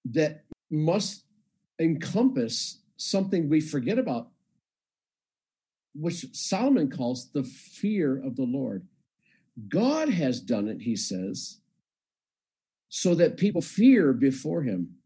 that 0.04 0.44
must 0.70 1.24
encompass 1.78 2.78
something 2.96 3.48
we 3.48 3.60
forget 3.60 3.98
about, 3.98 4.28
which 5.94 6.26
Solomon 6.32 6.90
calls 6.90 7.30
the 7.32 7.42
fear 7.42 8.16
of 8.16 8.36
the 8.36 8.44
Lord. 8.44 8.86
God 9.68 10.10
has 10.10 10.40
done 10.40 10.68
it, 10.68 10.82
he 10.82 10.96
says, 10.96 11.58
so 12.88 13.14
that 13.14 13.36
people 13.36 13.60
fear 13.60 14.12
before 14.12 14.62
Him. 14.62 14.96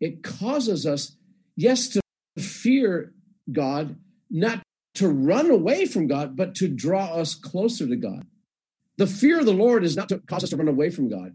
It 0.00 0.22
causes 0.22 0.86
us, 0.86 1.16
yes, 1.56 1.88
to 1.88 2.00
fear 2.38 3.12
God, 3.50 3.96
not 4.30 4.60
to 4.94 5.08
run 5.08 5.50
away 5.50 5.86
from 5.86 6.06
God, 6.06 6.36
but 6.36 6.54
to 6.56 6.68
draw 6.68 7.06
us 7.06 7.34
closer 7.34 7.86
to 7.86 7.96
God. 7.96 8.26
The 8.96 9.06
fear 9.06 9.40
of 9.40 9.46
the 9.46 9.52
Lord 9.52 9.84
is 9.84 9.96
not 9.96 10.08
to 10.10 10.18
cause 10.18 10.44
us 10.44 10.50
to 10.50 10.56
run 10.56 10.68
away 10.68 10.90
from 10.90 11.08
God. 11.08 11.34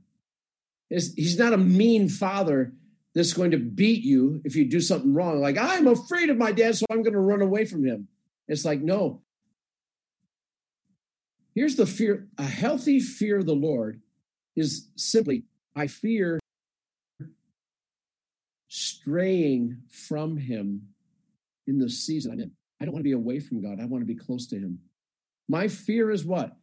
He's 0.90 1.38
not 1.38 1.54
a 1.54 1.58
mean 1.58 2.10
father 2.10 2.74
that's 3.14 3.34
going 3.34 3.52
to 3.52 3.58
beat 3.58 4.04
you 4.04 4.42
if 4.44 4.56
you 4.56 4.66
do 4.66 4.82
something 4.82 5.14
wrong. 5.14 5.40
Like, 5.40 5.58
I'm 5.58 5.88
afraid 5.88 6.30
of 6.30 6.38
my 6.38 6.52
dad, 6.52 6.76
so 6.76 6.86
I'm 6.90 7.04
going 7.04 7.14
to 7.14 7.20
run 7.20 7.42
away 7.42 7.66
from 7.66 7.86
him. 7.86 8.08
It's 8.48 8.66
like, 8.66 8.82
no. 8.82 9.22
Here's 11.54 11.76
the 11.76 11.86
fear 11.86 12.28
a 12.38 12.44
healthy 12.44 13.00
fear 13.00 13.40
of 13.40 13.46
the 13.46 13.54
Lord 13.54 14.02
is 14.56 14.88
simply, 14.96 15.44
I 15.76 15.88
fear 15.88 16.40
straying 18.68 19.84
from 19.90 20.38
him 20.38 20.90
in 21.68 21.80
the 21.80 21.90
season 21.90 22.32
I'm 22.32 22.40
in. 22.40 22.52
I 22.82 22.86
don't 22.86 22.94
want 22.94 23.02
to 23.02 23.10
be 23.10 23.14
away 23.14 23.40
from 23.40 23.62
God. 23.62 23.80
I 23.80 23.86
want 23.86 24.02
to 24.02 24.08
be 24.08 24.16
close 24.16 24.48
to 24.48 24.56
Him. 24.58 24.80
My 25.48 25.68
fear 25.68 26.10
is 26.12 26.26
what? 26.26 26.56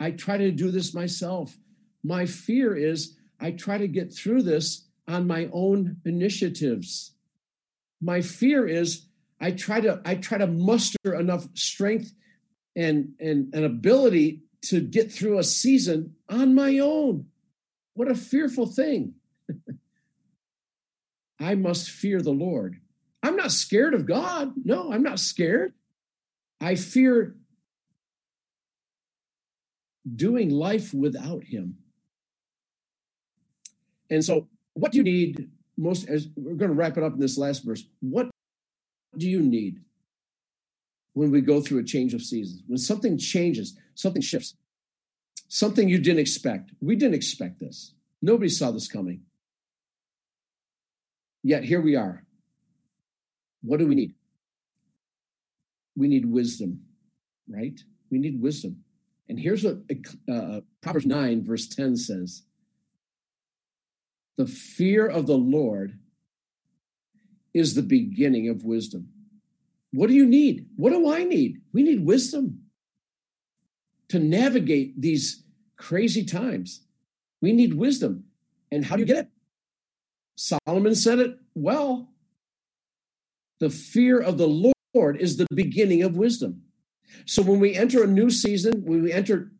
I 0.00 0.10
try 0.10 0.36
to 0.36 0.50
do 0.50 0.70
this 0.70 0.94
myself. 0.94 1.56
My 2.02 2.26
fear 2.26 2.74
is 2.74 3.15
I 3.40 3.50
try 3.50 3.78
to 3.78 3.88
get 3.88 4.12
through 4.12 4.42
this 4.42 4.86
on 5.08 5.26
my 5.26 5.48
own 5.52 5.98
initiatives. 6.04 7.12
My 8.00 8.20
fear 8.20 8.66
is 8.66 9.06
I 9.40 9.50
try 9.52 9.80
to 9.80 10.00
I 10.04 10.14
try 10.16 10.38
to 10.38 10.46
muster 10.46 11.14
enough 11.14 11.46
strength 11.54 12.12
and 12.74 13.14
and, 13.20 13.52
and 13.54 13.64
ability 13.64 14.42
to 14.62 14.80
get 14.80 15.12
through 15.12 15.38
a 15.38 15.44
season 15.44 16.14
on 16.28 16.54
my 16.54 16.78
own. 16.78 17.26
What 17.94 18.10
a 18.10 18.14
fearful 18.14 18.66
thing. 18.66 19.14
I 21.40 21.54
must 21.54 21.90
fear 21.90 22.20
the 22.20 22.32
Lord. 22.32 22.80
I'm 23.22 23.36
not 23.36 23.52
scared 23.52 23.94
of 23.94 24.06
God. 24.06 24.54
No, 24.64 24.92
I'm 24.92 25.02
not 25.02 25.20
scared. 25.20 25.74
I 26.60 26.74
fear 26.74 27.36
doing 30.14 30.50
life 30.50 30.94
without 30.94 31.44
Him. 31.44 31.78
And 34.10 34.24
so, 34.24 34.48
what 34.74 34.92
do 34.92 34.98
you 34.98 35.04
need 35.04 35.50
most? 35.76 36.08
As 36.08 36.28
we're 36.36 36.54
going 36.54 36.70
to 36.70 36.76
wrap 36.76 36.96
it 36.96 37.02
up 37.04 37.14
in 37.14 37.20
this 37.20 37.38
last 37.38 37.64
verse. 37.64 37.84
What 38.00 38.28
do 39.16 39.28
you 39.28 39.40
need 39.40 39.80
when 41.14 41.30
we 41.30 41.40
go 41.40 41.60
through 41.60 41.80
a 41.80 41.84
change 41.84 42.14
of 42.14 42.22
seasons? 42.22 42.62
When 42.66 42.78
something 42.78 43.18
changes, 43.18 43.76
something 43.94 44.22
shifts, 44.22 44.54
something 45.48 45.88
you 45.88 45.98
didn't 45.98 46.20
expect. 46.20 46.72
We 46.80 46.96
didn't 46.96 47.14
expect 47.14 47.60
this. 47.60 47.94
Nobody 48.22 48.48
saw 48.48 48.70
this 48.70 48.88
coming. 48.88 49.22
Yet 51.42 51.64
here 51.64 51.80
we 51.80 51.96
are. 51.96 52.24
What 53.62 53.78
do 53.78 53.86
we 53.86 53.94
need? 53.94 54.14
We 55.96 56.08
need 56.08 56.26
wisdom, 56.26 56.82
right? 57.48 57.80
We 58.10 58.18
need 58.18 58.40
wisdom. 58.40 58.84
And 59.28 59.40
here's 59.40 59.64
what 59.64 59.78
uh, 60.32 60.60
Proverbs 60.82 61.06
9, 61.06 61.44
verse 61.44 61.68
10 61.68 61.96
says 61.96 62.42
The 64.36 64.46
fear 64.46 65.06
of 65.06 65.26
the 65.26 65.36
Lord 65.36 65.98
is 67.54 67.74
the 67.74 67.82
beginning 67.82 68.48
of 68.48 68.64
wisdom. 68.64 69.08
What 69.92 70.08
do 70.08 70.14
you 70.14 70.26
need? 70.26 70.66
What 70.76 70.90
do 70.90 71.10
I 71.10 71.24
need? 71.24 71.62
We 71.72 71.82
need 71.82 72.04
wisdom 72.04 72.62
to 74.08 74.18
navigate 74.18 75.00
these 75.00 75.42
crazy 75.76 76.24
times. 76.24 76.82
We 77.40 77.52
need 77.52 77.74
wisdom. 77.74 78.24
And 78.70 78.84
how 78.84 78.96
do 78.96 79.00
you 79.00 79.06
get 79.06 79.16
it? 79.16 79.28
Solomon 80.36 80.94
said 80.94 81.18
it 81.18 81.38
well. 81.54 82.10
The 83.58 83.70
fear 83.70 84.20
of 84.20 84.36
the 84.36 84.72
Lord 84.94 85.16
is 85.16 85.36
the 85.36 85.46
beginning 85.54 86.02
of 86.02 86.16
wisdom. 86.16 86.62
So 87.24 87.42
when 87.42 87.58
we 87.58 87.74
enter 87.74 88.02
a 88.04 88.06
new 88.06 88.28
season, 88.28 88.84
when 88.84 89.02
we 89.02 89.12
enter 89.12 89.52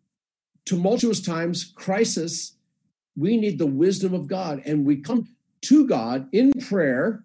tumultuous 0.66 1.20
times, 1.20 1.72
crisis, 1.74 2.55
we 3.16 3.36
need 3.36 3.58
the 3.58 3.66
wisdom 3.66 4.14
of 4.14 4.26
God. 4.26 4.62
And 4.64 4.84
we 4.84 4.96
come 4.96 5.28
to 5.62 5.86
God 5.86 6.28
in 6.32 6.52
prayer, 6.52 7.24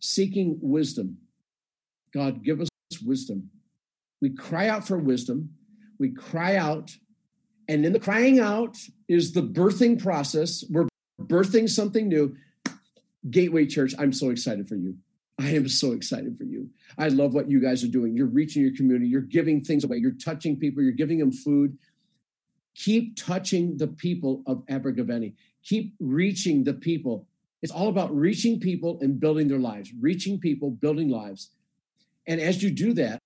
seeking 0.00 0.58
wisdom. 0.62 1.18
God, 2.14 2.44
give 2.44 2.60
us 2.60 2.68
wisdom. 3.04 3.50
We 4.20 4.30
cry 4.30 4.68
out 4.68 4.86
for 4.86 4.98
wisdom. 4.98 5.50
We 5.98 6.10
cry 6.10 6.56
out. 6.56 6.96
And 7.68 7.84
in 7.84 7.92
the 7.92 8.00
crying 8.00 8.38
out 8.38 8.76
is 9.08 9.32
the 9.32 9.42
birthing 9.42 10.00
process. 10.00 10.64
We're 10.70 10.88
birthing 11.20 11.68
something 11.68 12.08
new. 12.08 12.36
Gateway 13.30 13.66
Church, 13.66 13.94
I'm 13.98 14.12
so 14.12 14.30
excited 14.30 14.68
for 14.68 14.76
you. 14.76 14.96
I 15.38 15.50
am 15.50 15.68
so 15.68 15.92
excited 15.92 16.36
for 16.36 16.44
you. 16.44 16.70
I 16.98 17.08
love 17.08 17.34
what 17.34 17.50
you 17.50 17.60
guys 17.60 17.82
are 17.82 17.88
doing. 17.88 18.16
You're 18.16 18.26
reaching 18.26 18.62
your 18.62 18.74
community, 18.76 19.08
you're 19.08 19.20
giving 19.22 19.62
things 19.62 19.82
away, 19.84 19.96
you're 19.96 20.12
touching 20.12 20.56
people, 20.56 20.82
you're 20.82 20.92
giving 20.92 21.18
them 21.18 21.32
food. 21.32 21.78
Keep 22.74 23.16
touching 23.16 23.76
the 23.76 23.88
people 23.88 24.42
of 24.46 24.64
Abergavenny. 24.68 25.34
Keep 25.64 25.94
reaching 26.00 26.64
the 26.64 26.74
people. 26.74 27.26
It's 27.60 27.72
all 27.72 27.88
about 27.88 28.14
reaching 28.14 28.58
people 28.58 28.98
and 29.00 29.20
building 29.20 29.48
their 29.48 29.58
lives, 29.58 29.92
reaching 30.00 30.40
people, 30.40 30.70
building 30.70 31.08
lives. 31.08 31.50
And 32.26 32.40
as 32.40 32.62
you 32.62 32.70
do 32.70 32.92
that, 32.94 33.22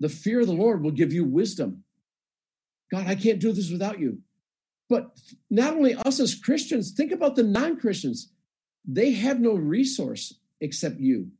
the 0.00 0.08
fear 0.08 0.40
of 0.40 0.46
the 0.46 0.52
Lord 0.52 0.82
will 0.82 0.90
give 0.90 1.12
you 1.12 1.24
wisdom. 1.24 1.84
God, 2.90 3.06
I 3.06 3.14
can't 3.14 3.40
do 3.40 3.52
this 3.52 3.70
without 3.70 3.98
you. 3.98 4.18
But 4.88 5.10
not 5.50 5.74
only 5.74 5.94
us 5.94 6.18
as 6.20 6.34
Christians, 6.34 6.92
think 6.92 7.12
about 7.12 7.36
the 7.36 7.42
non 7.42 7.78
Christians. 7.78 8.32
They 8.86 9.12
have 9.12 9.38
no 9.38 9.54
resource 9.54 10.34
except 10.60 10.98
you. 10.98 11.30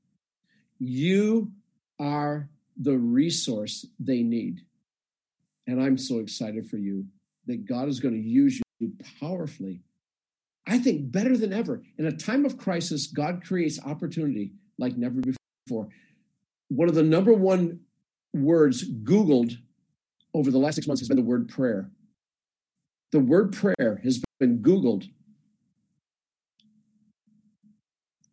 You 0.78 1.52
are 1.98 2.50
the 2.76 2.96
resource 2.98 3.86
they 3.98 4.22
need. 4.22 4.62
And 5.68 5.82
I'm 5.82 5.98
so 5.98 6.18
excited 6.18 6.66
for 6.66 6.78
you 6.78 7.04
that 7.46 7.66
God 7.66 7.88
is 7.88 8.00
going 8.00 8.14
to 8.14 8.20
use 8.20 8.58
you 8.80 8.92
powerfully. 9.20 9.82
I 10.66 10.78
think 10.78 11.12
better 11.12 11.36
than 11.36 11.52
ever. 11.52 11.82
In 11.98 12.06
a 12.06 12.12
time 12.12 12.46
of 12.46 12.56
crisis, 12.56 13.06
God 13.06 13.42
creates 13.44 13.78
opportunity 13.84 14.52
like 14.78 14.96
never 14.96 15.20
before. 15.66 15.88
One 16.68 16.88
of 16.88 16.94
the 16.94 17.02
number 17.02 17.34
one 17.34 17.80
words 18.34 18.90
Googled 18.90 19.58
over 20.34 20.50
the 20.50 20.58
last 20.58 20.76
six 20.76 20.86
months 20.86 21.02
has 21.02 21.08
been 21.08 21.18
the 21.18 21.22
word 21.22 21.48
prayer. 21.48 21.90
The 23.12 23.20
word 23.20 23.52
prayer 23.52 24.00
has 24.04 24.22
been 24.40 24.60
Googled 24.60 25.04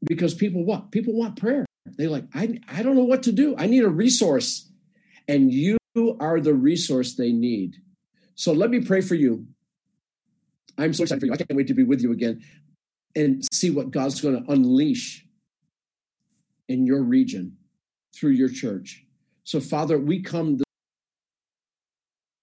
because 0.06 0.34
people 0.34 0.64
what? 0.64 0.92
People 0.92 1.14
want 1.14 1.38
prayer. 1.38 1.66
They're 1.86 2.10
like, 2.10 2.26
I, 2.34 2.60
I 2.68 2.82
don't 2.82 2.96
know 2.96 3.04
what 3.04 3.24
to 3.24 3.34
do. 3.34 3.56
I 3.58 3.68
need 3.68 3.84
a 3.84 3.90
resource. 3.90 4.70
And 5.28 5.52
you 5.54 5.78
are 6.20 6.40
the 6.40 6.54
resource 6.54 7.16
they 7.16 7.32
need. 7.32 7.76
So 8.36 8.52
let 8.52 8.70
me 8.70 8.82
pray 8.82 9.02
for 9.02 9.16
you. 9.16 9.48
I'm 10.78 10.94
so 10.94 11.04
excited 11.04 11.22
for 11.22 11.28
you. 11.28 11.34
I 11.34 11.38
can't 11.38 11.56
wait 11.56 11.68
to 11.68 11.74
be 11.74 11.84
with 11.84 12.02
you 12.02 12.12
again 12.12 12.42
and 13.16 13.44
see 13.54 13.70
what 13.70 13.92
God's 13.92 14.20
going 14.20 14.44
to 14.44 14.52
unleash 14.52 15.26
in 16.68 16.86
your 16.86 17.02
region 17.02 17.58
through 18.14 18.32
your 18.32 18.50
church. 18.50 19.06
So, 19.44 19.60
Father, 19.60 19.98
we 19.98 20.22
come 20.22 20.60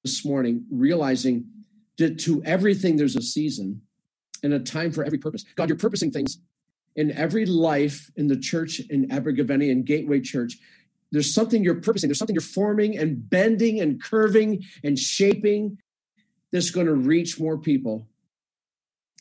this 0.04 0.24
morning 0.24 0.64
realizing 0.70 1.46
that 1.98 2.18
to 2.20 2.42
everything 2.44 2.96
there's 2.96 3.16
a 3.16 3.22
season 3.22 3.82
and 4.42 4.52
a 4.52 4.60
time 4.60 4.92
for 4.92 5.04
every 5.04 5.18
purpose. 5.18 5.44
God, 5.56 5.68
you're 5.68 5.78
purposing 5.78 6.10
things 6.10 6.38
in 6.96 7.10
every 7.12 7.46
life 7.46 8.10
in 8.16 8.28
the 8.28 8.36
church 8.36 8.80
in 8.90 9.10
Abergavenny 9.10 9.70
and 9.70 9.84
Gateway 9.84 10.20
Church, 10.20 10.58
there's 11.12 11.32
something 11.32 11.62
you're 11.62 11.76
purposing, 11.76 12.08
there's 12.08 12.18
something 12.18 12.34
you're 12.34 12.40
forming 12.40 12.96
and 12.98 13.28
bending 13.28 13.80
and 13.80 14.02
curving 14.02 14.64
and 14.82 14.98
shaping 14.98 15.78
that's 16.50 16.70
going 16.70 16.86
to 16.86 16.94
reach 16.94 17.38
more 17.38 17.58
people 17.58 18.08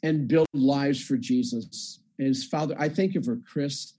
and 0.02 0.28
build 0.28 0.48
lives 0.54 1.04
for 1.04 1.18
Jesus. 1.18 2.00
And 2.18 2.28
his 2.28 2.46
Father, 2.46 2.76
I 2.80 2.90
thank 2.90 3.14
you 3.14 3.22
for 3.22 3.36
Chris 3.36 3.94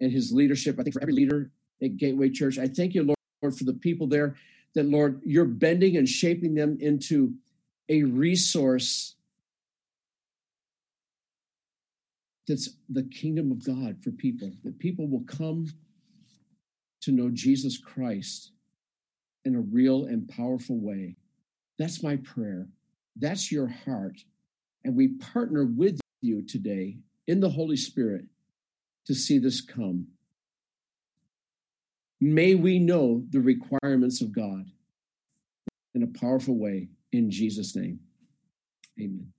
and 0.00 0.12
his 0.12 0.32
leadership. 0.32 0.76
I 0.78 0.82
think 0.84 0.94
for 0.94 1.02
every 1.02 1.14
leader 1.14 1.50
at 1.82 1.96
Gateway 1.96 2.30
Church. 2.30 2.58
I 2.58 2.68
thank 2.68 2.94
you, 2.94 3.02
Lord, 3.42 3.56
for 3.56 3.64
the 3.64 3.74
people 3.74 4.06
there 4.06 4.36
that, 4.74 4.86
Lord, 4.86 5.20
you're 5.24 5.44
bending 5.44 5.96
and 5.96 6.08
shaping 6.08 6.54
them 6.54 6.78
into 6.80 7.34
a 7.88 8.04
resource 8.04 9.16
that's 12.46 12.70
the 12.88 13.02
kingdom 13.02 13.50
of 13.50 13.64
God 13.64 14.02
for 14.02 14.10
people, 14.10 14.52
that 14.64 14.78
people 14.78 15.06
will 15.06 15.24
come 15.24 15.66
to 17.02 17.12
know 17.12 17.30
Jesus 17.30 17.78
Christ 17.78 18.52
in 19.44 19.54
a 19.54 19.60
real 19.60 20.04
and 20.04 20.28
powerful 20.28 20.78
way. 20.78 21.16
That's 21.78 22.02
my 22.02 22.16
prayer. 22.16 22.68
That's 23.16 23.50
your 23.52 23.68
heart. 23.68 24.18
And 24.84 24.96
we 24.96 25.08
partner 25.08 25.64
with 25.64 26.00
you 26.20 26.42
today 26.42 26.98
in 27.26 27.40
the 27.40 27.50
Holy 27.50 27.76
Spirit 27.76 28.24
to 29.06 29.14
see 29.14 29.38
this 29.38 29.60
come. 29.60 30.08
May 32.20 32.54
we 32.54 32.78
know 32.78 33.22
the 33.30 33.40
requirements 33.40 34.20
of 34.20 34.32
God 34.32 34.66
in 35.94 36.02
a 36.02 36.18
powerful 36.18 36.58
way 36.58 36.88
in 37.12 37.30
Jesus' 37.30 37.76
name. 37.76 38.00
Amen. 39.00 39.32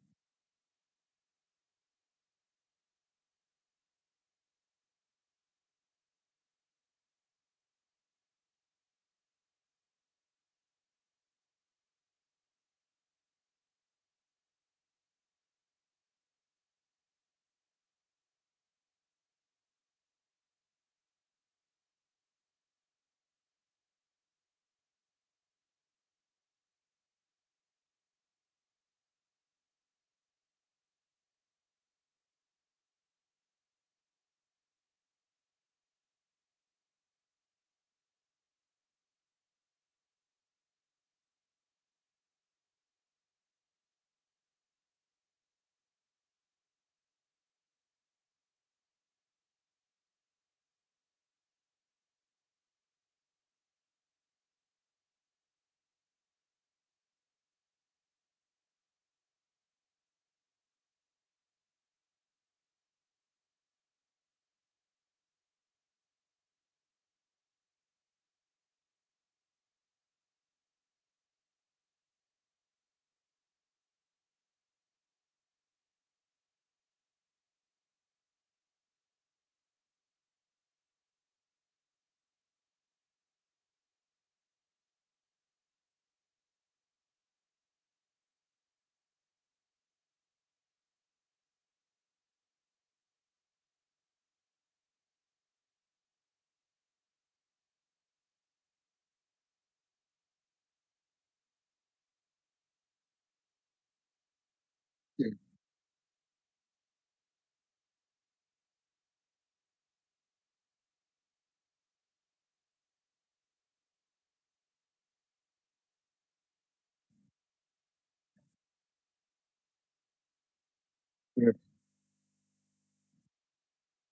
Sure. 121.39 121.68